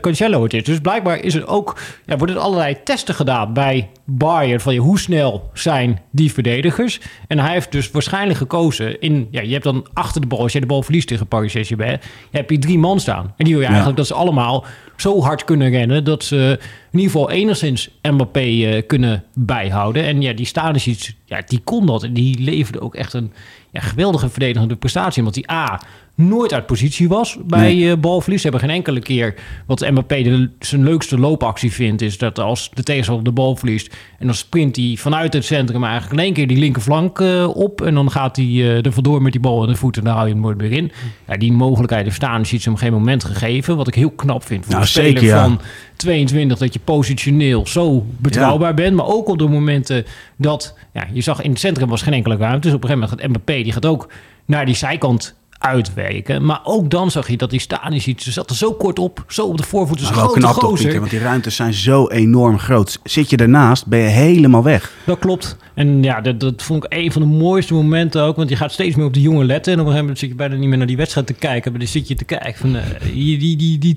Cancelo 0.00 0.42
het 0.42 0.54
is. 0.54 0.64
Dus 0.64 0.78
blijkbaar 0.78 1.20
is 1.20 1.34
er 1.34 1.46
ook, 1.46 1.78
ja, 2.06 2.16
worden 2.16 2.36
er 2.36 2.42
allerlei 2.42 2.76
testen 2.84 3.14
gedaan 3.14 3.52
bij 3.52 3.88
Bayern. 4.04 4.60
Van 4.60 4.74
ja, 4.74 4.80
hoe 4.80 4.98
snel 4.98 5.50
zijn 5.54 6.00
die 6.10 6.32
verdedigers? 6.32 7.00
En 7.28 7.38
hij 7.38 7.52
heeft 7.52 7.72
dus 7.72 7.90
waarschijnlijk 7.90 8.38
gekozen 8.38 9.00
in... 9.00 9.28
Ja, 9.30 9.40
je 9.40 9.52
hebt 9.52 9.64
dan 9.64 9.86
achter 9.92 10.20
de 10.20 10.26
bal, 10.26 10.38
als 10.40 10.52
je 10.52 10.60
de 10.60 10.66
bal 10.66 10.82
verliest 10.82 11.08
tegen 11.08 11.26
Paris 11.26 11.52
Saint-Germain... 11.52 11.98
je 12.30 12.36
hebt 12.36 12.50
je 12.50 12.58
drie 12.58 12.78
man 12.78 13.00
staan. 13.00 13.34
En 13.36 13.44
die 13.44 13.46
wil 13.46 13.54
je 13.54 13.60
Ja. 13.60 13.66
eigenlijk 13.68 13.96
dat 13.96 14.06
ze 14.06 14.14
allemaal 14.14 14.64
zo 14.96 15.22
hard 15.22 15.44
kunnen 15.44 15.70
rennen... 15.70 16.04
dat 16.04 16.24
ze 16.24 16.58
in 16.92 16.98
ieder 16.98 17.12
geval 17.12 17.30
enigszins 17.30 17.90
Mbappé 18.02 18.82
kunnen 18.86 19.24
bijhouden. 19.34 20.04
En 20.04 20.22
ja, 20.22 20.32
die 20.32 20.46
Stanisic, 20.46 20.99
to 21.00 21.19
ja, 21.30 21.42
die 21.46 21.60
kon 21.64 21.86
dat. 21.86 22.02
En 22.02 22.12
die 22.12 22.38
leverde 22.38 22.80
ook 22.80 22.94
echt 22.94 23.12
een 23.12 23.32
ja, 23.70 23.80
geweldige 23.80 24.28
verdedigende 24.28 24.76
prestatie. 24.76 25.18
Omdat 25.18 25.34
die 25.34 25.50
A, 25.50 25.80
nooit 26.14 26.52
uit 26.52 26.66
positie 26.66 27.08
was 27.08 27.38
bij 27.46 27.74
Nee. 27.74 27.90
eh, 27.90 27.98
balverlies. 27.98 28.42
Ze 28.42 28.48
hebben 28.48 28.68
geen 28.68 28.76
enkele 28.76 29.00
keer 29.00 29.34
wat 29.66 29.90
Mbappé 29.90 30.22
de, 30.22 30.50
zijn 30.58 30.84
leukste 30.84 31.18
loopactie 31.18 31.72
vindt... 31.72 32.02
is 32.02 32.18
dat 32.18 32.38
als 32.38 32.70
de 32.74 32.82
tegenstander 32.82 33.24
de 33.24 33.32
bal 33.32 33.56
verliest... 33.56 33.96
en 34.18 34.26
dan 34.26 34.34
sprint 34.34 34.76
hij 34.76 34.94
vanuit 34.98 35.32
het 35.32 35.44
centrum 35.44 35.84
eigenlijk 35.84 36.12
in 36.12 36.18
één 36.18 36.32
keer 36.32 36.46
die 36.46 36.58
linkerflank 36.58 37.20
eh, 37.20 37.48
op... 37.56 37.82
en 37.82 37.94
dan 37.94 38.10
gaat 38.10 38.36
hij 38.36 38.46
eh, 38.46 38.84
er 38.84 38.92
vandoor 38.92 39.22
met 39.22 39.32
die 39.32 39.40
bal 39.40 39.62
in 39.62 39.68
de 39.68 39.76
voeten 39.76 40.02
en 40.02 40.08
dan 40.08 40.16
haal 40.16 40.26
je 40.26 40.32
hem 40.32 40.42
nooit 40.42 40.58
meer 40.58 40.72
in. 40.72 40.92
Ja, 41.28 41.36
die 41.36 41.52
mogelijkheid 41.52 42.04
heeft 42.04 42.16
Stanisic 42.16 42.62
hem 42.62 42.76
geen 42.76 42.92
moment 42.92 43.24
gegeven... 43.24 43.76
wat 43.76 43.88
ik 43.88 43.94
heel 43.94 44.10
knap 44.10 44.44
vind 44.44 44.64
voor 44.64 44.72
Nou, 44.72 44.84
een 44.84 44.90
speler 44.90 45.10
zeker, 45.10 45.26
ja. 45.26 45.42
van 45.42 45.60
22... 45.96 46.58
dat 46.58 46.72
je 46.72 46.80
positioneel 46.84 47.66
zo 47.66 48.06
betrouwbaar 48.18 48.74
bent... 48.74 48.96
maar 48.96 49.06
ook 49.06 49.28
op 49.28 49.38
de 49.38 49.48
momenten 49.48 50.04
dat... 50.36 50.78
Ja, 50.92 51.06
je 51.12 51.19
zag 51.22 51.42
in 51.42 51.50
het 51.50 51.60
centrum 51.60 51.88
was 51.88 52.02
geen 52.02 52.12
enkele 52.12 52.36
ruimte... 52.36 52.60
dus 52.60 52.76
op 52.76 52.82
een 52.82 52.88
gegeven 52.88 53.08
moment 53.08 53.20
gaat 53.20 53.30
Mbappé... 53.30 53.62
die 53.62 53.72
gaat 53.72 53.86
ook 53.86 54.08
naar 54.44 54.66
die 54.66 54.74
zijkant 54.74 55.39
uitwerken. 55.60 56.44
Maar 56.44 56.60
ook 56.64 56.90
dan 56.90 57.10
zag 57.10 57.28
je 57.28 57.36
dat 57.36 57.50
die 57.50 57.60
Stanisic... 57.60 58.20
ze 58.20 58.32
zat 58.32 58.50
er 58.50 58.56
zo 58.56 58.72
kort 58.72 58.98
op, 58.98 59.24
zo 59.28 59.46
op 59.46 59.56
de 59.56 59.62
voorvoet. 59.62 60.00
Maar 60.00 60.08
een 60.08 60.14
wel 60.14 60.24
grote 60.24 60.38
knap 60.40 60.54
toch, 60.54 60.62
gozer. 60.62 60.78
Pieter? 60.84 60.98
Want 61.00 61.10
die 61.10 61.20
ruimtes 61.20 61.56
zijn 61.56 61.74
zo 61.74 62.08
enorm 62.08 62.58
groot. 62.58 62.98
Zit 63.04 63.30
je 63.30 63.36
ernaast, 63.36 63.86
ben 63.86 63.98
je 63.98 64.08
helemaal 64.08 64.62
weg. 64.62 64.92
Dat 65.06 65.18
klopt. 65.18 65.56
En 65.74 66.02
ja, 66.02 66.20
dat, 66.20 66.40
dat 66.40 66.62
vond 66.62 66.84
ik 66.84 66.92
een 66.98 67.12
van 67.12 67.22
de 67.22 67.28
mooiste 67.28 67.74
momenten 67.74 68.22
ook. 68.22 68.36
Want 68.36 68.48
je 68.48 68.56
gaat 68.56 68.72
steeds 68.72 68.96
meer 68.96 69.06
op 69.06 69.14
de 69.14 69.20
jonge 69.20 69.44
letten. 69.44 69.72
En 69.72 69.80
op 69.80 69.86
een 69.86 69.92
gegeven 69.92 70.00
moment 70.00 70.18
zit 70.18 70.28
je 70.28 70.34
bijna 70.34 70.54
niet 70.54 70.68
meer 70.68 70.78
naar 70.78 70.86
die 70.86 70.96
wedstrijd 70.96 71.26
te 71.26 71.32
kijken. 71.32 71.70
Maar 71.70 71.80
dan 71.80 71.88
zit 71.88 72.08
je 72.08 72.14
te 72.14 72.24
kijken 72.24 72.54
van 72.54 72.76
eh, 72.76 72.82
die, 73.12 73.38
die, 73.38 73.56
die, 73.78 73.78
die 73.78 73.96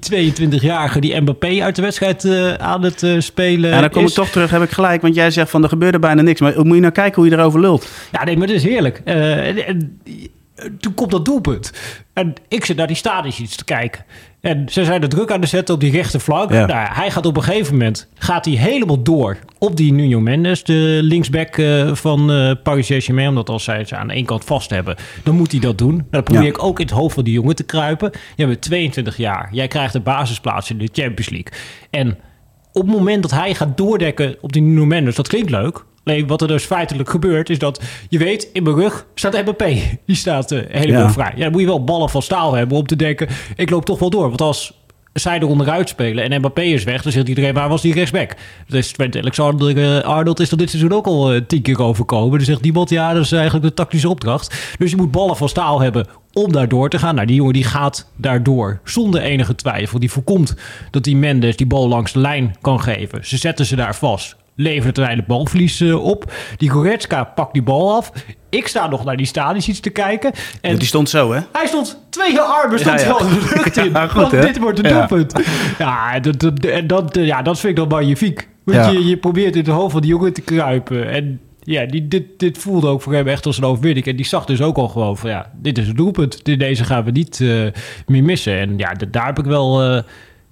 22-jarige 0.59 0.99
die 0.99 1.21
Mbappé 1.21 1.63
uit 1.63 1.75
de 1.75 1.81
wedstrijd 1.81 2.25
eh, 2.25 2.53
aan 2.53 2.83
het 2.83 3.03
eh, 3.03 3.19
spelen 3.19 3.71
En 3.71 3.81
dan 3.81 3.89
kom 3.89 4.03
is. 4.03 4.09
ik 4.09 4.15
toch 4.15 4.29
terug, 4.29 4.51
heb 4.51 4.61
ik 4.61 4.71
gelijk. 4.71 5.01
Want 5.01 5.15
jij 5.15 5.31
zegt 5.31 5.49
van 5.49 5.63
er 5.63 5.69
gebeurde 5.69 5.99
bijna 5.99 6.21
niks. 6.21 6.41
Maar 6.41 6.53
moet 6.65 6.75
je 6.75 6.81
nou 6.81 6.93
kijken 6.93 7.21
hoe 7.21 7.31
je 7.31 7.37
erover 7.37 7.59
lult. 7.59 7.87
Ja, 8.11 8.23
nee, 8.23 8.37
maar 8.37 8.47
het 8.47 8.55
is 8.55 8.63
heerlijk. 8.63 9.01
En- 9.05 9.65
en 9.67 9.99
toen 10.79 10.93
komt 10.93 11.11
dat 11.11 11.25
doelpunt. 11.25 11.71
En 12.13 12.33
ik 12.47 12.65
zit 12.65 12.77
naar 12.77 12.87
die 12.87 12.95
stadions 12.95 13.55
te 13.55 13.63
kijken. 13.63 14.05
En 14.41 14.69
ze 14.69 14.83
zijn 14.85 15.01
er 15.01 15.09
druk 15.09 15.31
aan 15.31 15.41
de 15.41 15.47
zetten 15.47 15.75
op 15.75 15.81
die 15.81 15.91
rechterflank. 15.91 16.51
Ja. 16.51 16.65
Nou, 16.65 16.87
hij 16.93 17.11
gaat 17.11 17.25
op 17.25 17.37
een 17.37 17.43
gegeven 17.43 17.71
moment 17.73 18.07
gaat 18.15 18.45
hij 18.45 18.53
helemaal 18.53 19.03
door 19.03 19.37
op 19.59 19.77
die 19.77 19.93
Nuno 19.93 20.19
Mendes, 20.19 20.63
de 20.63 20.99
linksback 21.01 21.57
eh, 21.57 21.95
van 21.95 22.31
eh, 22.31 22.51
Paris 22.63 22.87
Saint-Germain. 22.87 23.27
Omdat 23.29 23.49
als 23.49 23.63
zij 23.63 23.85
ze 23.85 23.95
aan 23.95 24.09
één 24.09 24.25
kant 24.25 24.43
vast 24.43 24.69
hebben, 24.69 24.95
dan 25.23 25.35
moet 25.35 25.51
hij 25.51 25.59
dat 25.61 25.77
doen. 25.77 25.95
Nou, 25.95 26.03
dan 26.09 26.23
probeer 26.23 26.43
Ja. 26.43 26.49
ik 26.49 26.63
ook 26.63 26.79
in 26.79 26.85
het 26.85 26.95
hoofd 26.95 27.13
van 27.15 27.23
die 27.23 27.33
jongen 27.33 27.55
te 27.55 27.63
kruipen. 27.63 28.11
Jij 28.35 28.47
bent 28.47 28.61
22 28.61 29.17
jaar. 29.17 29.49
Jij 29.51 29.67
krijgt 29.67 29.93
de 29.93 29.99
basisplaats 29.99 30.69
in 30.69 30.77
de 30.77 30.89
Champions 30.91 31.29
League. 31.29 31.53
En 31.89 32.17
op 32.71 32.81
het 32.81 32.91
moment 32.91 33.21
dat 33.21 33.31
hij 33.31 33.53
gaat 33.55 33.77
doordekken 33.77 34.35
op 34.41 34.53
die 34.53 34.61
Nuno 34.61 34.85
Mendes, 34.85 35.15
dat 35.15 35.27
klinkt 35.27 35.49
leuk. 35.49 35.83
Alleen 36.05 36.27
wat 36.27 36.41
er 36.41 36.47
dus 36.47 36.63
feitelijk 36.65 37.09
gebeurt, 37.09 37.49
is 37.49 37.59
dat 37.59 37.81
je 38.09 38.17
weet, 38.17 38.49
in 38.53 38.63
mijn 38.63 38.75
rug 38.75 39.05
staat 39.15 39.41
Mbappé. 39.41 39.77
Die 40.05 40.15
staat 40.15 40.51
eh, 40.51 40.59
helemaal 40.67 41.01
Ja. 41.01 41.11
vrij. 41.11 41.31
Ja, 41.35 41.43
dan 41.43 41.51
moet 41.51 41.61
je 41.61 41.67
wel 41.67 41.83
ballen 41.83 42.09
van 42.09 42.21
staal 42.21 42.53
hebben 42.53 42.77
om 42.77 42.85
te 42.87 42.95
denken, 42.95 43.27
ik 43.55 43.69
loop 43.69 43.85
toch 43.85 43.99
wel 43.99 44.09
door. 44.09 44.27
Want 44.27 44.41
als 44.41 44.81
zij 45.13 45.39
er 45.39 45.47
onderuit 45.47 45.89
spelen 45.89 46.23
en 46.31 46.37
Mbappé 46.39 46.61
is 46.61 46.83
weg, 46.83 47.01
dan 47.01 47.11
zegt 47.11 47.27
iedereen, 47.27 47.53
waar 47.53 47.69
was 47.69 47.81
die 47.81 47.93
rechtsback? 47.93 48.35
Dus 48.67 48.91
Trent 48.91 49.17
Alexander-Arnold 49.17 50.39
is 50.39 50.51
er 50.51 50.57
dit 50.57 50.69
seizoen 50.69 50.91
ook 50.93 51.05
al 51.05 51.33
eh, 51.33 51.41
tien 51.47 51.61
keer 51.61 51.81
overkomen. 51.81 52.37
Dan 52.37 52.45
zegt 52.47 52.61
niemand, 52.61 52.89
ja, 52.89 53.13
dat 53.13 53.23
is 53.23 53.31
eigenlijk 53.31 53.65
de 53.65 53.73
tactische 53.73 54.09
opdracht. 54.09 54.75
Dus 54.77 54.89
je 54.89 54.95
moet 54.97 55.11
ballen 55.11 55.37
van 55.37 55.49
staal 55.49 55.81
hebben 55.81 56.07
om 56.33 56.51
daar 56.51 56.67
door 56.67 56.89
te 56.89 56.99
gaan. 56.99 57.15
Nou, 57.15 57.27
die 57.27 57.35
jongen 57.35 57.53
die 57.53 57.63
gaat 57.63 58.11
daardoor 58.17 58.79
zonder 58.83 59.21
enige 59.21 59.55
twijfel. 59.55 59.99
Die 59.99 60.11
voorkomt 60.11 60.55
dat 60.91 61.03
die 61.03 61.15
Mendes 61.17 61.55
die 61.55 61.67
bal 61.67 61.87
langs 61.87 62.11
de 62.11 62.19
lijn 62.19 62.55
kan 62.61 62.81
geven. 62.81 63.25
Ze 63.25 63.37
zetten 63.37 63.65
ze 63.65 63.75
daar 63.75 63.95
vast. 63.95 64.35
Levert 64.55 64.83
uiteindelijk 64.85 65.27
balverlies 65.27 65.81
eh, 65.81 66.03
op. 66.05 66.31
Die 66.57 66.69
Goretzka 66.69 67.23
pakt 67.23 67.53
die 67.53 67.61
bal 67.63 67.95
af. 67.95 68.11
Ik 68.49 68.67
sta 68.67 68.87
nog 68.87 69.05
naar 69.05 69.17
die 69.17 69.25
stadions 69.25 69.67
iets 69.67 69.79
te 69.79 69.89
kijken. 69.89 70.31
En 70.61 70.77
die 70.77 70.87
stond 70.87 71.09
zo, 71.09 71.31
hè? 71.33 71.39
hij 71.51 71.67
stond 71.67 71.99
twee 72.09 72.39
armen 72.39 72.79
stond 72.79 73.01
Ja, 73.01 73.07
ja. 73.07 73.17
de 73.17 73.51
lucht 73.55 73.77
in. 73.77 73.95
Goed, 73.97 74.11
want 74.11 74.31
hè? 74.31 74.41
dit 74.41 74.59
wordt 74.59 74.79
een 74.79 74.89
Ja. 74.89 74.97
doelpunt. 75.05 75.41
Ja, 75.77 76.19
dat, 76.19 76.39
dat, 76.39 76.59
en 76.65 76.87
dat, 76.87 77.15
ja, 77.15 77.41
dat 77.41 77.59
vind 77.59 77.71
ik 77.71 77.79
dan 77.79 77.87
magnifiek. 77.99 78.47
Want 78.63 78.91
je, 78.91 79.05
je 79.05 79.17
probeert 79.17 79.55
in 79.55 79.61
het 79.61 79.71
hoofd 79.71 79.91
van 79.91 80.01
die 80.01 80.09
jongen 80.09 80.33
te 80.33 80.41
kruipen. 80.41 81.09
En 81.09 81.39
ja, 81.63 81.85
die, 81.85 82.07
dit, 82.07 82.23
dit 82.37 82.57
voelde 82.57 82.87
ook 82.87 83.01
voor 83.01 83.13
hem 83.13 83.27
echt 83.27 83.45
als 83.45 83.57
een 83.57 83.63
overwinning. 83.63 84.05
En 84.05 84.15
die 84.15 84.25
zag 84.25 84.45
dus 84.45 84.61
ook 84.61 84.77
al 84.77 84.87
gewoon 84.87 85.17
van 85.17 85.29
ja, 85.29 85.51
dit 85.61 85.77
is 85.77 85.87
een 85.87 85.95
doelpunt. 85.95 86.45
Deze 86.45 86.83
gaan 86.83 87.03
we 87.03 87.11
niet 87.11 87.41
eh, 87.41 87.65
meer 88.07 88.23
missen. 88.23 88.59
En 88.59 88.77
ja, 88.77 88.93
daar 89.11 89.25
heb 89.25 89.39
ik 89.39 89.45
wel 89.45 89.81
eh, 89.83 90.03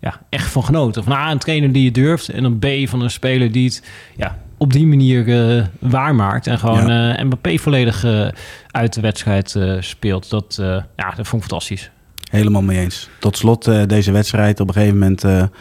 ja, 0.02 0.22
echt 0.30 0.52
van 0.52 0.64
genoten. 0.64 1.04
Van 1.04 1.14
A, 1.14 1.32
een 1.32 1.38
trainer 1.38 1.72
die 1.72 1.86
het 1.86 1.94
durft. 1.94 2.30
En 2.30 2.44
dan 2.44 2.60
B, 2.60 2.66
van 2.86 3.02
een 3.02 3.12
speler 3.12 3.52
die 3.52 3.66
het 3.66 3.84
ja, 4.16 4.38
op 4.58 4.74
die 4.74 4.88
manier 4.88 5.58
eh, 5.58 5.66
waarmaakt. 5.80 6.48
En 6.48 6.60
gewoon 6.60 6.90
eh 6.90 7.24
Mbappé 7.24 7.58
volledig 7.58 8.04
eh, 8.04 8.28
uit 8.72 8.94
de 8.94 9.02
wedstrijd 9.02 9.60
speelt. 9.80 10.30
Dat, 10.30 10.56
ja, 10.96 11.14
dat 11.16 11.28
vond 11.28 11.44
ik 11.44 11.50
fantastisch. 11.50 11.92
Helemaal 12.30 12.62
mee 12.62 12.80
eens. 12.80 13.10
Tot 13.20 13.38
slot 13.38 13.90
deze 13.90 14.12
wedstrijd. 14.12 14.60
Op 14.60 14.68
een 14.68 14.74
gegeven 14.74 14.98
moment 14.98 15.52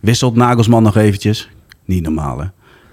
wisselt 0.00 0.34
Nagelsman 0.34 0.82
nog 0.82 0.96
eventjes. 0.96 1.48
Niet 1.84 2.02
normaal, 2.02 2.38
hè? 2.38 2.46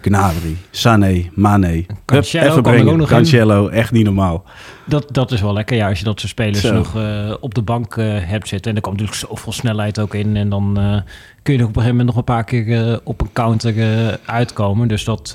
Gnabry, 0.05 0.57
Sané, 0.71 1.29
Mane. 1.33 1.85
Cancelo 2.05 2.45
even 2.45 2.63
brengen. 2.63 3.71
echt 3.71 3.91
niet 3.91 4.03
normaal. 4.03 4.43
Dat, 4.85 5.07
dat 5.11 5.31
is 5.31 5.41
wel 5.41 5.53
lekker, 5.53 5.75
ja, 5.77 5.89
als 5.89 5.99
je 5.99 6.05
dat 6.05 6.19
soort 6.19 6.31
spelers 6.31 6.61
Zo. 6.61 6.73
nog 6.73 6.95
eh, 6.95 7.33
op 7.39 7.53
de 7.53 7.61
bank 7.61 7.97
eh, 7.97 8.05
hebt 8.19 8.47
zitten. 8.47 8.69
En 8.71 8.77
er 8.77 8.83
komt 8.83 8.99
natuurlijk 8.99 9.27
zoveel 9.27 9.51
snelheid 9.51 9.99
ook 9.99 10.13
in. 10.13 10.35
En 10.35 10.49
dan 10.49 10.77
eh, 10.77 11.01
kun 11.41 11.53
je 11.53 11.59
er 11.59 11.65
op 11.65 11.75
een 11.75 11.81
gegeven 11.81 11.87
moment 11.89 12.07
nog 12.07 12.15
een 12.15 12.23
paar 12.23 12.43
keer 12.43 12.99
op 13.03 13.21
een 13.21 13.33
counter 13.33 14.19
uitkomen. 14.25 14.87
Dus 14.87 15.03
dat, 15.03 15.31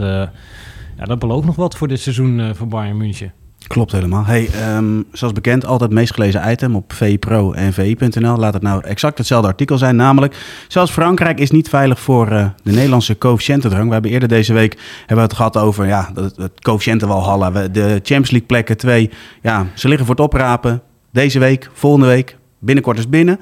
ja, 0.97 1.05
dat 1.05 1.19
belooft 1.19 1.47
nog 1.47 1.57
wat 1.57 1.77
voor 1.77 1.89
dit 1.89 2.00
seizoen 2.00 2.55
voor 2.55 2.67
Bayern 2.67 2.97
München. 2.97 3.33
Klopt 3.67 3.93
helemaal. 3.93 4.25
Hey, 4.25 4.49
ehm, 4.49 5.02
zoals 5.12 5.33
bekend, 5.33 5.64
altijd 5.64 5.90
het 5.90 5.99
meest 5.99 6.14
gelezen 6.14 6.50
item 6.50 6.76
op 6.76 6.93
VPRO 6.93 7.52
en 7.52 7.73
VI.nl. 7.73 8.37
Laat 8.37 8.55
het 8.55 8.62
nou 8.62 8.85
exact 8.85 9.19
hetzelfde 9.19 9.49
artikel 9.49 9.79
zijn. 9.79 9.97
Namelijk, 9.97 10.37
zelfs 10.69 10.93
Frankrijk 10.93 11.40
is 11.40 11.50
niet 11.50 11.69
veilig 11.69 12.00
voor 12.00 12.29
eh, 12.29 12.47
de 12.62 12.73
Nederlandse 12.73 13.19
coëfficiëntendrang. 13.19 13.87
We 13.87 13.93
hebben 13.93 14.11
eerder 14.11 14.29
deze 14.29 14.52
week 14.52 14.79
hebben 14.99 15.17
we 15.17 15.23
het 15.23 15.33
gehad 15.33 15.57
over 15.57 15.87
ja, 15.87 16.11
het, 16.14 16.37
het 16.37 16.61
coëfficiëntenwalhalla. 16.61 17.50
De 17.69 17.83
Champions 17.83 18.31
League 18.31 18.49
plekken, 18.49 18.76
twee, 18.76 19.11
ja, 19.43 19.67
ze 19.75 19.88
liggen 19.88 20.07
voor 20.07 20.14
het 20.14 20.25
oprapen. 20.25 20.83
Deze 21.12 21.38
week, 21.38 21.71
volgende 21.73 22.07
week, 22.07 22.37
binnenkort 22.59 22.99
is 22.99 23.09
binnen. 23.09 23.40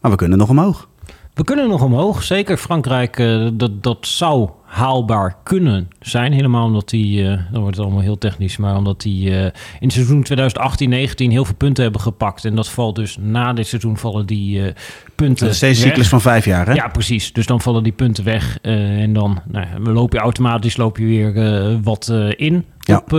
Maar 0.00 0.10
we 0.10 0.16
kunnen 0.16 0.38
nog 0.38 0.48
omhoog. 0.48 0.88
We 1.34 1.44
kunnen 1.44 1.68
nog 1.68 1.82
omhoog. 1.82 2.22
Zeker 2.22 2.56
Frankrijk, 2.56 3.18
eh, 3.18 3.48
dat, 3.52 3.82
dat 3.82 3.98
zou 4.00 4.50
haalbaar 4.66 5.36
kunnen 5.42 5.88
zijn. 6.00 6.32
Helemaal 6.32 6.66
omdat 6.66 6.88
die, 6.88 7.28
eh, 7.28 7.38
dan 7.52 7.60
wordt 7.60 7.76
het 7.76 7.84
allemaal 7.84 8.02
heel 8.02 8.18
technisch, 8.18 8.56
maar 8.56 8.76
omdat 8.76 9.00
die 9.00 9.30
eh, 9.30 9.44
in 9.80 9.88
het 9.88 9.92
seizoen 9.92 10.22
2018-19 10.22 11.30
heel 11.30 11.44
veel 11.44 11.54
punten 11.54 11.82
hebben 11.82 12.00
gepakt. 12.00 12.44
En 12.44 12.54
dat 12.54 12.68
valt 12.68 12.96
dus 12.96 13.16
na 13.20 13.52
dit 13.52 13.66
seizoen 13.66 13.96
vallen 13.96 14.26
die 14.26 14.62
eh, 14.62 14.74
punten 15.14 15.46
Dat 15.46 15.54
is 15.54 15.60
weg. 15.60 15.76
cyclus 15.76 16.08
van 16.08 16.20
vijf 16.20 16.44
jaar, 16.44 16.66
hè? 16.66 16.72
Ja, 16.72 16.88
precies. 16.88 17.32
Dus 17.32 17.46
dan 17.46 17.60
vallen 17.60 17.82
die 17.82 17.92
punten 17.92 18.24
weg. 18.24 18.58
en 18.62 19.12
dan 19.12 19.40
nou, 19.48 19.66
loop 19.78 20.12
je 20.12 20.18
automatisch 20.18 20.76
loop 20.76 20.98
je 20.98 21.04
weer 21.04 21.82
wat 21.82 22.12
in 22.36 22.64
Ja. 22.78 22.96
op 22.96 23.10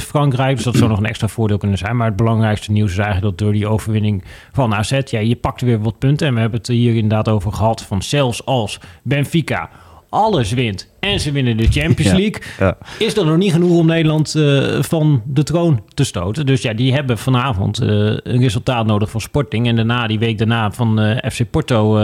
Frankrijk. 0.00 0.54
Dus 0.54 0.64
dat 0.64 0.76
zou 0.76 0.88
nog 0.90 0.98
een 0.98 1.06
extra 1.06 1.28
voordeel 1.28 1.58
kunnen 1.58 1.78
zijn. 1.78 1.96
Maar 1.96 2.06
het 2.06 2.16
belangrijkste 2.16 2.72
nieuws 2.72 2.90
is 2.90 2.98
eigenlijk 2.98 3.36
dat 3.36 3.46
door 3.46 3.52
die 3.52 3.66
overwinning 3.68 4.24
van 4.52 4.74
AZ... 4.74 5.00
Ja, 5.04 5.18
je 5.18 5.36
pakt 5.36 5.60
weer 5.60 5.80
wat 5.80 5.98
punten. 5.98 6.26
En 6.26 6.34
we 6.34 6.40
hebben 6.40 6.58
het 6.58 6.68
er 6.68 6.74
hier 6.74 6.94
inderdaad 6.94 7.28
over 7.28 7.52
gehad... 7.52 7.82
van 7.82 8.02
zelfs 8.02 8.44
als 8.44 8.80
Benfica 9.02 9.70
alles 10.16 10.52
wint 10.52 10.88
en 11.00 11.20
ze 11.20 11.32
winnen 11.32 11.56
de 11.56 11.66
Champions. 11.70 12.12
League... 12.12 12.42
Ja. 12.58 12.78
is 12.98 13.14
dat 13.14 13.24
nog 13.24 13.36
niet 13.36 13.52
genoeg 13.52 13.78
om 13.78 13.86
Nederland 13.86 14.34
eh, 14.34 14.82
van 14.82 15.22
de 15.26 15.42
troon 15.42 15.82
te 15.94 16.04
stoten. 16.04 16.46
Dus 16.46 16.62
ja, 16.62 16.72
die 16.72 16.92
hebben 16.92 17.18
vanavond 17.18 17.80
eh, 17.80 17.88
een 17.88 18.40
resultaat 18.40 18.86
nodig 18.86 19.10
van 19.10 19.20
Sporting. 19.20 19.66
En 19.66 19.76
daarna, 19.76 20.06
die 20.06 20.18
week 20.18 20.38
daarna, 20.38 20.72
van 20.72 21.00
eh, 21.00 21.30
FC 21.30 21.50
Porto 21.50 21.96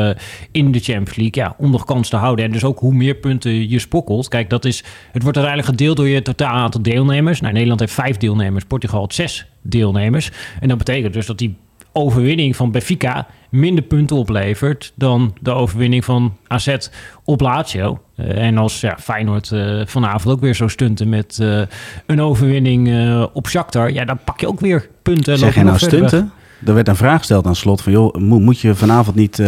in 0.50 0.72
de 0.72 0.78
Champions 0.78 1.16
League. 1.16 1.44
Ja, 1.44 1.54
om 1.58 1.70
nog 1.70 1.84
kans 1.84 2.08
te 2.08 2.16
houden. 2.16 2.44
En 2.44 2.50
dus 2.50 2.64
ook 2.64 2.78
hoe 2.78 2.94
meer 2.94 3.14
punten 3.14 3.68
je 3.68 3.78
spokkelt. 3.78 4.28
Kijk, 4.28 4.50
dat 4.50 4.64
is, 4.64 4.84
het 5.12 5.22
wordt 5.22 5.38
uiteindelijk 5.38 5.78
gedeeld 5.78 5.96
door 5.96 6.08
je 6.08 6.22
totaal 6.22 6.54
aantal 6.54 6.82
deelnemers. 6.82 7.40
Nou, 7.40 7.52
Nederland 7.52 7.80
heeft 7.80 7.92
vijf 7.92 8.16
deelnemers, 8.16 8.64
Portugal 8.64 9.00
had 9.00 9.14
zes 9.14 9.46
deelnemers. 9.62 10.30
En 10.60 10.68
dat 10.68 10.78
betekent 10.78 11.12
dus 11.12 11.26
dat 11.26 11.38
die 11.38 11.56
overwinning 11.92 12.56
van 12.56 12.70
Benfica 12.70 13.26
minder 13.50 13.84
punten 13.84 14.16
oplevert 14.16 14.92
dan 14.94 15.34
de 15.40 15.50
overwinning 15.50 16.04
van 16.04 16.36
AZ 16.46 16.76
op 17.24 17.40
Lazio. 17.40 18.00
Eh, 18.16 18.46
en 18.46 18.58
als 18.58 18.80
ja, 18.80 18.96
Feyenoord 19.00 19.50
eh, 19.52 19.80
vanavond 19.86 20.34
ook 20.34 20.40
weer 20.40 20.54
zo 20.54 20.68
stunten 20.68 21.08
met 21.08 21.38
eh, 21.40 21.60
een 22.06 22.20
overwinning 22.20 22.90
op 23.32 23.48
Shakhtar, 23.48 23.92
ja, 23.92 24.04
dan 24.04 24.18
pak 24.24 24.40
je 24.40 24.48
ook 24.48 24.60
weer 24.60 24.88
punten. 25.02 25.32
en 25.32 25.38
Zeg 25.38 25.54
je 25.54 25.60
nou 25.60 25.70
weg. 25.70 25.80
stunten? 25.80 26.32
Er 26.66 26.74
werd 26.74 26.88
een 26.88 26.96
vraag 26.96 27.18
gesteld 27.18 27.46
aan 27.46 27.56
slot 27.56 27.82
van... 27.82 27.92
joh, 27.92 28.14
moet, 28.14 28.40
moet 28.40 28.60
je 28.60 28.74
vanavond 28.74 29.16
niet 29.16 29.38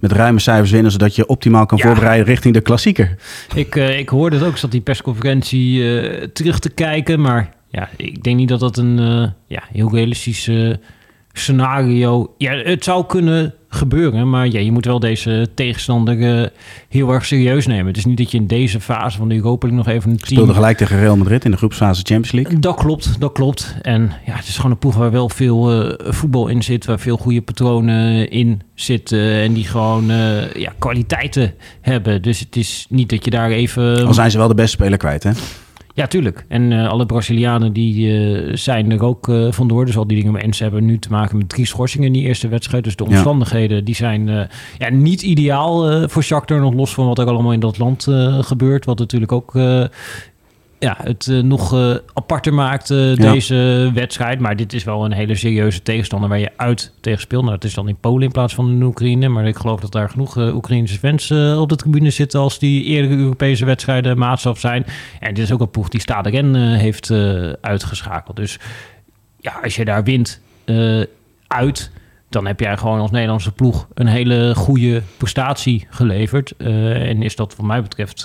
met 0.00 0.12
ruime 0.12 0.40
cijfers 0.40 0.70
winnen... 0.70 0.92
zodat 0.92 1.14
je 1.16 1.26
optimaal 1.26 1.66
kan 1.66 1.78
Ja. 1.78 1.84
voorbereiden 1.84 2.26
richting 2.26 2.54
de 2.54 2.60
klassieker? 2.60 3.16
Ik, 3.54 3.76
eh, 3.76 3.98
ik 3.98 4.08
hoorde 4.08 4.36
het 4.36 4.44
ook, 4.46 4.56
zat 4.56 4.70
die 4.70 4.80
persconferentie 4.80 5.82
terug 6.32 6.58
te 6.58 6.70
kijken. 6.70 7.20
Maar 7.20 7.54
ja, 7.68 7.88
ik 7.96 8.22
denk 8.22 8.36
niet 8.36 8.48
dat 8.48 8.60
dat 8.60 8.76
een 8.76 8.96
ja, 9.46 9.62
heel 9.72 9.90
realistisch 9.90 10.48
eh, 10.48 10.74
scenario... 11.34 12.34
Ja, 12.38 12.52
het 12.52 12.84
zou 12.84 13.06
kunnen 13.06 13.54
gebeuren, 13.68 14.30
maar 14.30 14.48
ja, 14.48 14.60
je 14.60 14.72
moet 14.72 14.84
wel 14.84 15.00
deze 15.00 15.48
tegenstander 15.54 16.42
eh, 16.42 16.48
heel 16.88 17.10
erg 17.10 17.24
serieus 17.24 17.66
nemen. 17.66 17.86
Het 17.86 17.96
is 17.96 18.04
niet 18.04 18.18
dat 18.18 18.30
je 18.30 18.36
in 18.36 18.46
deze 18.46 18.80
fase 18.80 19.16
van 19.16 19.28
de 19.28 19.34
Europa 19.34 19.66
League 19.66 19.84
nog 19.84 19.94
even 19.94 20.10
een 20.10 20.16
team... 20.16 20.30
Speelde 20.30 20.52
gelijk 20.52 20.76
tegen 20.76 20.98
Real 20.98 21.16
Madrid 21.16 21.44
in 21.44 21.50
de 21.50 21.56
groepsfase 21.56 22.02
Champions 22.04 22.32
League. 22.32 22.58
Dat 22.58 22.76
klopt, 22.76 23.20
dat 23.20 23.32
klopt. 23.32 23.76
En 23.82 24.12
ja, 24.26 24.34
het 24.34 24.48
is 24.48 24.56
gewoon 24.56 24.70
een 24.70 24.78
ploeg 24.78 24.94
waar 24.94 25.10
wel 25.10 25.28
veel 25.28 25.82
eh, 25.82 26.12
voetbal 26.12 26.48
in 26.48 26.62
zit, 26.62 26.84
waar 26.84 26.98
veel 26.98 27.16
goede 27.16 27.42
patronen 27.42 28.30
in 28.30 28.62
zitten 28.74 29.32
en 29.32 29.52
die 29.52 29.64
gewoon 29.64 30.10
eh, 30.10 30.52
ja, 30.52 30.72
kwaliteiten 30.78 31.54
hebben. 31.80 32.22
Dus 32.22 32.40
het 32.40 32.56
is 32.56 32.86
niet 32.88 33.08
dat 33.08 33.24
je 33.24 33.30
daar 33.30 33.50
even... 33.50 34.06
Al 34.06 34.14
zijn 34.14 34.30
ze 34.30 34.38
wel 34.38 34.48
de 34.48 34.54
beste 34.54 34.76
speler 34.76 34.98
kwijt, 34.98 35.22
hè? 35.22 35.30
Ja, 35.96 36.06
tuurlijk. 36.06 36.44
En 36.48 36.72
eh, 36.72 36.88
alle 36.88 37.06
Brazilianen 37.06 37.72
die 37.72 38.18
eh, 38.18 38.56
zijn 38.56 38.90
er 38.92 39.02
ook 39.02 39.28
eh, 39.28 39.52
vandoor. 39.52 39.86
Dus 39.86 39.96
al 39.96 40.06
die 40.06 40.16
dingen 40.16 40.32
met 40.32 40.42
Ens 40.42 40.58
hebben 40.58 40.84
nu 40.84 40.98
te 40.98 41.10
maken 41.10 41.36
met 41.36 41.48
drie 41.48 41.66
schorsingen 41.66 42.06
in 42.06 42.12
die 42.12 42.22
eerste 42.22 42.48
wedstrijd. 42.48 42.84
Dus 42.84 42.96
de 42.96 43.04
Ja. 43.04 43.10
omstandigheden 43.10 43.84
die 43.84 43.94
zijn 43.94 44.48
ja, 44.78 44.90
niet 44.90 45.22
ideaal 45.22 46.08
voor 46.08 46.22
Shakhtar. 46.22 46.60
Nog 46.60 46.74
los 46.74 46.94
van 46.94 47.06
wat 47.06 47.18
er 47.18 47.26
allemaal 47.26 47.52
in 47.52 47.60
dat 47.60 47.78
land 47.78 48.06
gebeurt. 48.40 48.84
Wat 48.84 48.98
natuurlijk 48.98 49.32
ook 49.32 49.52
ja, 50.84 50.96
het 51.02 51.28
eh, 51.28 51.38
nog 51.38 51.74
eh, 51.74 51.94
aparter 52.12 52.54
maakt, 52.54 52.90
eh, 52.90 53.16
Ja. 53.16 53.32
deze 53.32 53.90
wedstrijd. 53.94 54.40
Maar 54.40 54.56
dit 54.56 54.72
is 54.72 54.84
wel 54.84 55.04
een 55.04 55.12
hele 55.12 55.34
serieuze 55.34 55.82
tegenstander 55.82 56.28
waar 56.28 56.38
je 56.38 56.50
uit 56.56 56.92
tegen 57.00 57.20
speelt. 57.20 57.42
Nou, 57.42 57.54
het 57.54 57.64
is 57.64 57.74
dan 57.74 57.88
in 57.88 57.96
Polen 57.96 58.22
in 58.22 58.32
plaats 58.32 58.54
van 58.54 58.70
in 58.70 58.82
Oekraïne. 58.82 59.28
Maar 59.28 59.46
ik 59.46 59.56
geloof 59.56 59.80
dat 59.80 59.92
daar 59.92 60.10
genoeg 60.10 60.36
Oekraïnse 60.36 60.98
fans 60.98 61.30
op 61.30 61.68
de 61.68 61.76
tribune 61.76 62.10
zitten... 62.10 62.40
als 62.40 62.58
die 62.58 62.84
eerdere 62.84 63.16
Europese 63.16 63.64
wedstrijden 63.64 64.18
maatstaf 64.18 64.60
zijn. 64.60 64.86
En 65.20 65.34
dit 65.34 65.44
is 65.44 65.52
ook 65.52 65.60
een 65.60 65.70
ploeg 65.70 65.88
die 65.88 66.00
Stade 66.00 66.30
Rennes 66.30 66.80
heeft 66.80 67.10
uitgeschakeld. 67.60 68.36
Dus 68.36 68.58
ja, 69.40 69.60
als 69.62 69.76
je 69.76 69.84
daar 69.84 70.04
wint 70.04 70.40
uit... 71.46 71.90
dan 72.28 72.46
heb 72.46 72.60
jij 72.60 72.76
gewoon 72.76 73.00
als 73.00 73.10
Nederlandse 73.10 73.52
ploeg 73.52 73.88
een 73.94 74.06
hele 74.06 74.54
goede 74.54 75.02
prestatie 75.16 75.86
geleverd. 75.90 76.56
En 76.56 77.22
is 77.22 77.36
dat 77.36 77.56
wat 77.56 77.66
mij 77.66 77.82
betreft 77.82 78.22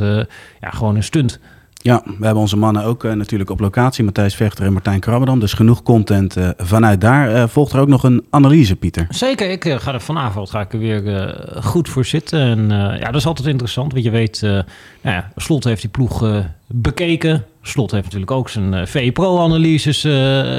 ja, 0.60 0.70
gewoon 0.70 0.96
een 0.96 1.04
stunt 1.04 1.40
Ja, 1.82 2.02
we 2.06 2.26
hebben 2.26 2.42
onze 2.42 2.58
mannen 2.58 2.84
ook 2.84 3.04
uh, 3.04 3.14
natuurlijk 3.14 3.50
op 3.50 3.60
locatie. 3.60 4.04
Matthijs 4.04 4.36
Vechter 4.36 4.66
en 4.66 4.74
Martijn 4.74 5.00
Krabberdam. 5.00 5.40
Dus 5.40 5.54
genoeg 5.54 5.84
content 5.84 6.38
uh, 6.38 6.50
vanuit 6.58 7.02
daar. 7.02 7.36
Uh, 7.36 7.44
volgt 7.48 7.74
er 7.74 7.80
ook 7.80 7.88
nog 7.88 8.04
een 8.04 8.26
analyse, 8.30 8.76
Pieter? 8.76 9.08
Zeker. 9.10 9.50
Ik 9.50 9.76
ga 9.78 9.94
er 9.94 10.02
vanavond 10.02 10.50
ga 10.50 10.62
ik 10.62 10.74
er 10.74 10.80
weer 10.80 11.36
goed 11.64 11.90
voor 11.90 12.06
zitten. 12.06 12.40
En 12.40 12.70
ja, 13.00 13.06
dat 13.06 13.16
is 13.16 13.26
altijd 13.26 13.48
interessant. 13.48 13.92
Want 13.92 14.04
je 14.04 14.12
weet, 14.12 14.42
nou 14.42 14.66
ja, 15.02 15.32
Slot 15.36 15.64
heeft 15.64 15.82
die 15.82 15.90
ploeg 15.90 16.44
bekeken. 16.68 17.46
Slot 17.62 17.92
heeft 17.92 18.04
natuurlijk 18.04 18.32
ook 18.32 18.50
zijn 18.50 18.88
VE 18.88 19.12
Pro-analyses 19.12 20.02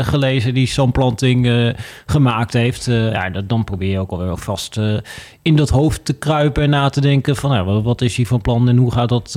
gelezen 0.07 0.55
die 0.55 0.67
Sam 0.67 0.93
Planting 0.93 1.75
gemaakt 2.07 2.53
heeft. 2.53 2.85
ja, 2.85 3.31
dat, 3.31 3.49
dan 3.49 3.65
probeer 3.65 3.91
je 3.91 3.99
ook 3.99 4.11
alweer 4.11 4.37
vast 4.37 4.81
in 5.43 5.57
dat 5.57 5.69
hoofd 5.69 6.05
te 6.05 6.13
kruipen 6.13 6.63
en 6.63 6.71
na 6.71 6.89
te 6.89 7.01
denken 7.01 7.37
van 7.37 7.51
nou, 7.51 7.65
wat, 7.65 7.83
wat 7.83 8.01
is 8.01 8.17
hij 8.17 8.27
van 8.27 8.41
plan 8.41 8.69
en 8.69 8.77
hoe 8.77 8.93
gaat 8.93 9.09
dat 9.09 9.35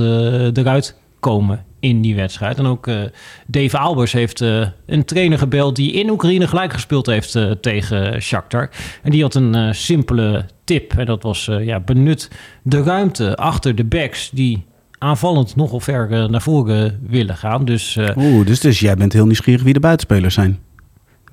eruit 0.54 1.02
komen 1.24 1.66
in 1.80 2.02
die 2.02 2.16
wedstrijd. 2.16 2.58
En 2.58 2.66
ook 2.66 2.88
uh, 2.88 3.02
Dave 3.48 3.78
Albers 3.78 4.12
heeft 4.12 4.42
uh, 4.42 4.68
een 4.86 5.06
trainer 5.06 5.38
gebeld 5.38 5.76
die 5.76 5.92
in 5.92 6.10
Oekraïne 6.10 6.48
gelijk 6.48 6.74
gespeeld 6.74 7.06
heeft 7.06 7.36
uh, 7.36 7.52
tegen 7.52 8.22
Shakhtar. 8.22 8.70
En 9.04 9.12
die 9.12 9.22
had 9.22 9.36
een 9.36 9.76
simpele 9.76 10.46
tip. 10.64 10.94
En 10.94 11.06
dat 11.06 11.24
was 11.24 11.50
ja, 11.62 11.80
benut 11.80 12.30
de 12.64 12.84
ruimte 12.84 13.36
achter 13.36 13.76
de 13.76 13.84
backs 13.84 14.30
die 14.30 14.66
aanvallend 14.98 15.56
nogal 15.56 15.80
ver 15.80 16.30
naar 16.30 16.42
voren 16.42 17.00
willen 17.08 17.38
gaan. 17.38 17.66
Dus, 17.66 17.98
Oeh, 18.16 18.46
dus, 18.46 18.60
dus 18.60 18.80
jij 18.80 18.96
bent 18.96 19.14
heel 19.14 19.26
nieuwsgierig 19.26 19.64
wie 19.64 19.74
de 19.74 19.80
buitenspelers 19.80 20.34
zijn. 20.34 20.60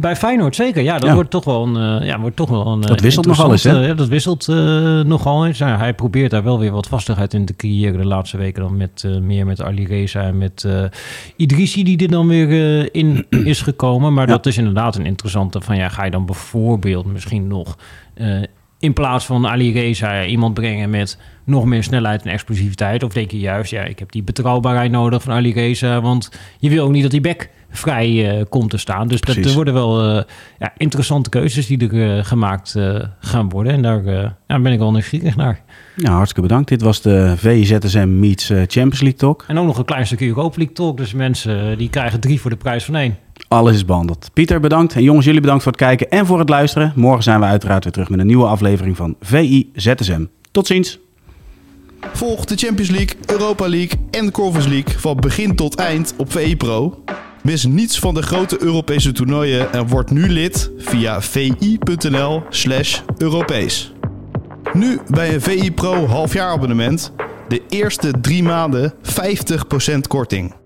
Bij 0.01 0.17
Feyenoord 0.17 0.57
zeker. 0.57 0.83
Ja, 0.83 0.99
dat 0.99 1.13
wordt 1.13 1.31
toch 1.31 1.45
wel 1.45 1.67
een. 1.67 2.01
Uh, 2.01 2.07
ja, 2.07 2.21
wordt 2.21 2.37
toch 2.37 2.49
wel 2.49 2.67
een 2.67 2.81
dat 2.81 3.01
wisselt 3.01 3.27
nogal 3.27 3.51
eens, 3.51 3.63
hè? 3.63 3.87
ja, 3.87 3.95
dat 3.95 4.09
wisselt 4.09 4.49
uh, 4.49 4.57
nogal 5.01 5.47
eens. 5.47 5.59
Nou, 5.59 5.79
hij 5.79 5.95
probeert 5.95 6.31
daar 6.31 6.43
wel 6.43 6.59
weer 6.59 6.71
wat 6.71 6.87
vastigheid 6.87 7.35
in 7.35 7.45
te 7.45 7.57
creëren 7.57 7.99
de 7.99 8.07
laatste 8.07 8.37
weken 8.37 8.63
dan 8.63 8.77
met 8.77 9.03
uh, 9.07 9.19
meer 9.19 9.47
met 9.47 9.63
Ali 9.63 9.87
Reza 9.87 10.23
en 10.23 10.39
met 10.39 10.67
Idrissi 11.37 11.85
die 11.85 11.99
er 11.99 12.11
dan 12.11 12.29
weer 12.29 12.95
in 12.95 13.27
is 13.45 13.63
gekomen. 13.63 14.15
Maar 14.15 14.27
ja. 14.27 14.33
dat 14.33 14.47
is 14.47 14.59
inderdaad 14.59 14.97
een 14.97 15.07
interessante 15.07 15.61
van 15.61 15.77
ja, 15.77 15.89
ga 15.89 16.05
je 16.05 16.11
dan 16.11 16.27
bijvoorbeeld 16.27 17.07
misschien 17.07 17.47
nog 17.47 17.77
in 18.81 18.93
plaats 18.93 19.27
van 19.27 19.47
Ali 19.47 19.73
Reza 19.73 20.25
iemand 20.25 20.55
brengen 20.55 20.91
met 20.91 21.19
nog 21.45 21.65
meer 21.65 21.83
snelheid 21.83 22.23
en 22.23 22.31
explosiviteit? 22.31 23.03
Of 23.03 23.13
denk 23.13 23.31
je 23.31 23.39
juist, 23.39 23.71
ja, 23.71 23.83
ik 23.83 23.99
heb 23.99 24.13
die 24.13 24.23
betrouwbaarheid 24.23 24.91
nodig 24.91 25.23
van 25.23 25.33
Ali 25.33 25.53
Reza, 25.53 26.01
want 26.01 26.31
je 26.59 26.69
wil 26.69 26.85
ook 26.85 26.93
niet 26.93 27.03
dat 27.03 27.11
die 27.11 27.21
back 27.21 27.49
vrij 27.71 28.39
uh, 28.39 28.45
komt 28.49 28.71
te 28.71 28.77
staan. 28.77 29.09
Dus 29.09 29.21
dat, 29.21 29.37
er 29.37 29.53
worden 29.53 29.75
wel 29.75 30.17
uh, 30.17 30.23
ja, 30.59 30.73
interessante 30.77 31.31
keuzes 31.31 31.67
die 31.67 31.89
er 31.89 32.17
uh, 32.17 32.25
gemaakt 32.25 32.77
gaan 33.21 33.49
worden. 33.49 33.73
En 33.73 33.83
daar 33.83 34.05
ja, 34.47 34.61
ben 34.61 34.73
ik 34.73 34.79
wel 34.79 34.93
nieuwsgierig 34.93 35.37
naar. 35.37 35.61
Ja, 35.97 36.13
hartstikke 36.13 36.49
bedankt. 36.49 36.69
Dit 36.69 36.83
was 36.83 37.01
de 37.03 37.35
VZSM 37.37 38.19
Meets 38.19 38.47
Champions 38.47 39.01
League 39.01 39.19
Talk. 39.19 39.45
En 39.49 39.59
ook 39.59 39.67
nog 39.67 39.79
een 39.79 39.85
klein 39.85 40.07
stukje 40.07 40.27
Europa 40.27 40.57
League 40.57 40.75
Talk. 40.75 40.97
Dus 40.97 41.13
mensen 41.13 41.79
die 41.79 41.91
krijgen 41.91 42.21
drie 42.21 42.41
voor 42.41 42.51
de 42.51 42.57
prijs 42.57 42.85
van 42.85 42.97
één. 42.97 43.17
Alles 43.49 43.75
is 43.75 43.85
behandeld. 43.85 44.31
Pieter, 44.33 44.61
bedankt. 44.61 44.95
En 44.95 45.03
jongens, 45.03 45.25
jullie 45.25 45.41
bedankt 45.41 45.63
voor 45.63 45.73
het 45.73 45.81
kijken 45.81 46.11
en 46.11 46.27
voor 46.27 46.39
het 46.39 46.49
luisteren. 46.49 46.93
Morgen 46.97 47.23
zijn 47.23 47.41
we 47.41 47.47
uiteraard 47.47 47.85
weer 47.85 47.93
terug 47.93 48.09
met 48.09 48.21
een 48.21 48.27
nieuwe 48.27 48.47
aflevering 48.47 48.97
van 48.97 49.17
VI 49.21 49.71
ZSM. 49.75 50.25
Tot 50.51 50.67
ziens. 50.67 50.99
Volg 52.13 52.45
de 52.45 52.57
Champions 52.57 52.91
League, 52.91 53.17
Europa 53.27 53.69
League 53.69 53.99
en 54.11 54.27
de 54.27 54.33
Conference 54.33 54.69
League 54.69 54.99
van 54.99 55.17
begin 55.17 55.57
tot 55.57 55.75
eind 55.75 56.15
op 56.17 56.33
VI 56.33 56.57
Pro. 56.57 57.03
Mis 57.43 57.65
niets 57.65 57.99
van 57.99 58.15
de 58.15 58.23
grote 58.23 58.63
Europese 58.63 59.13
toernooien 59.13 59.73
en 59.73 59.89
word 59.89 60.11
nu 60.11 60.29
lid 60.29 60.71
via 60.79 61.23
vi.nl/slash 61.23 63.01
Europees. 63.19 63.93
Nu 64.73 65.01
bij 65.09 65.35
een 65.35 65.41
VI 65.41 65.73
Pro 65.73 66.07
halfjaarabonnement 66.07 67.13
de 67.49 67.63
eerste 67.69 68.11
drie 68.21 68.43
maanden 68.43 68.95
50% 69.03 70.01
korting. 70.09 70.60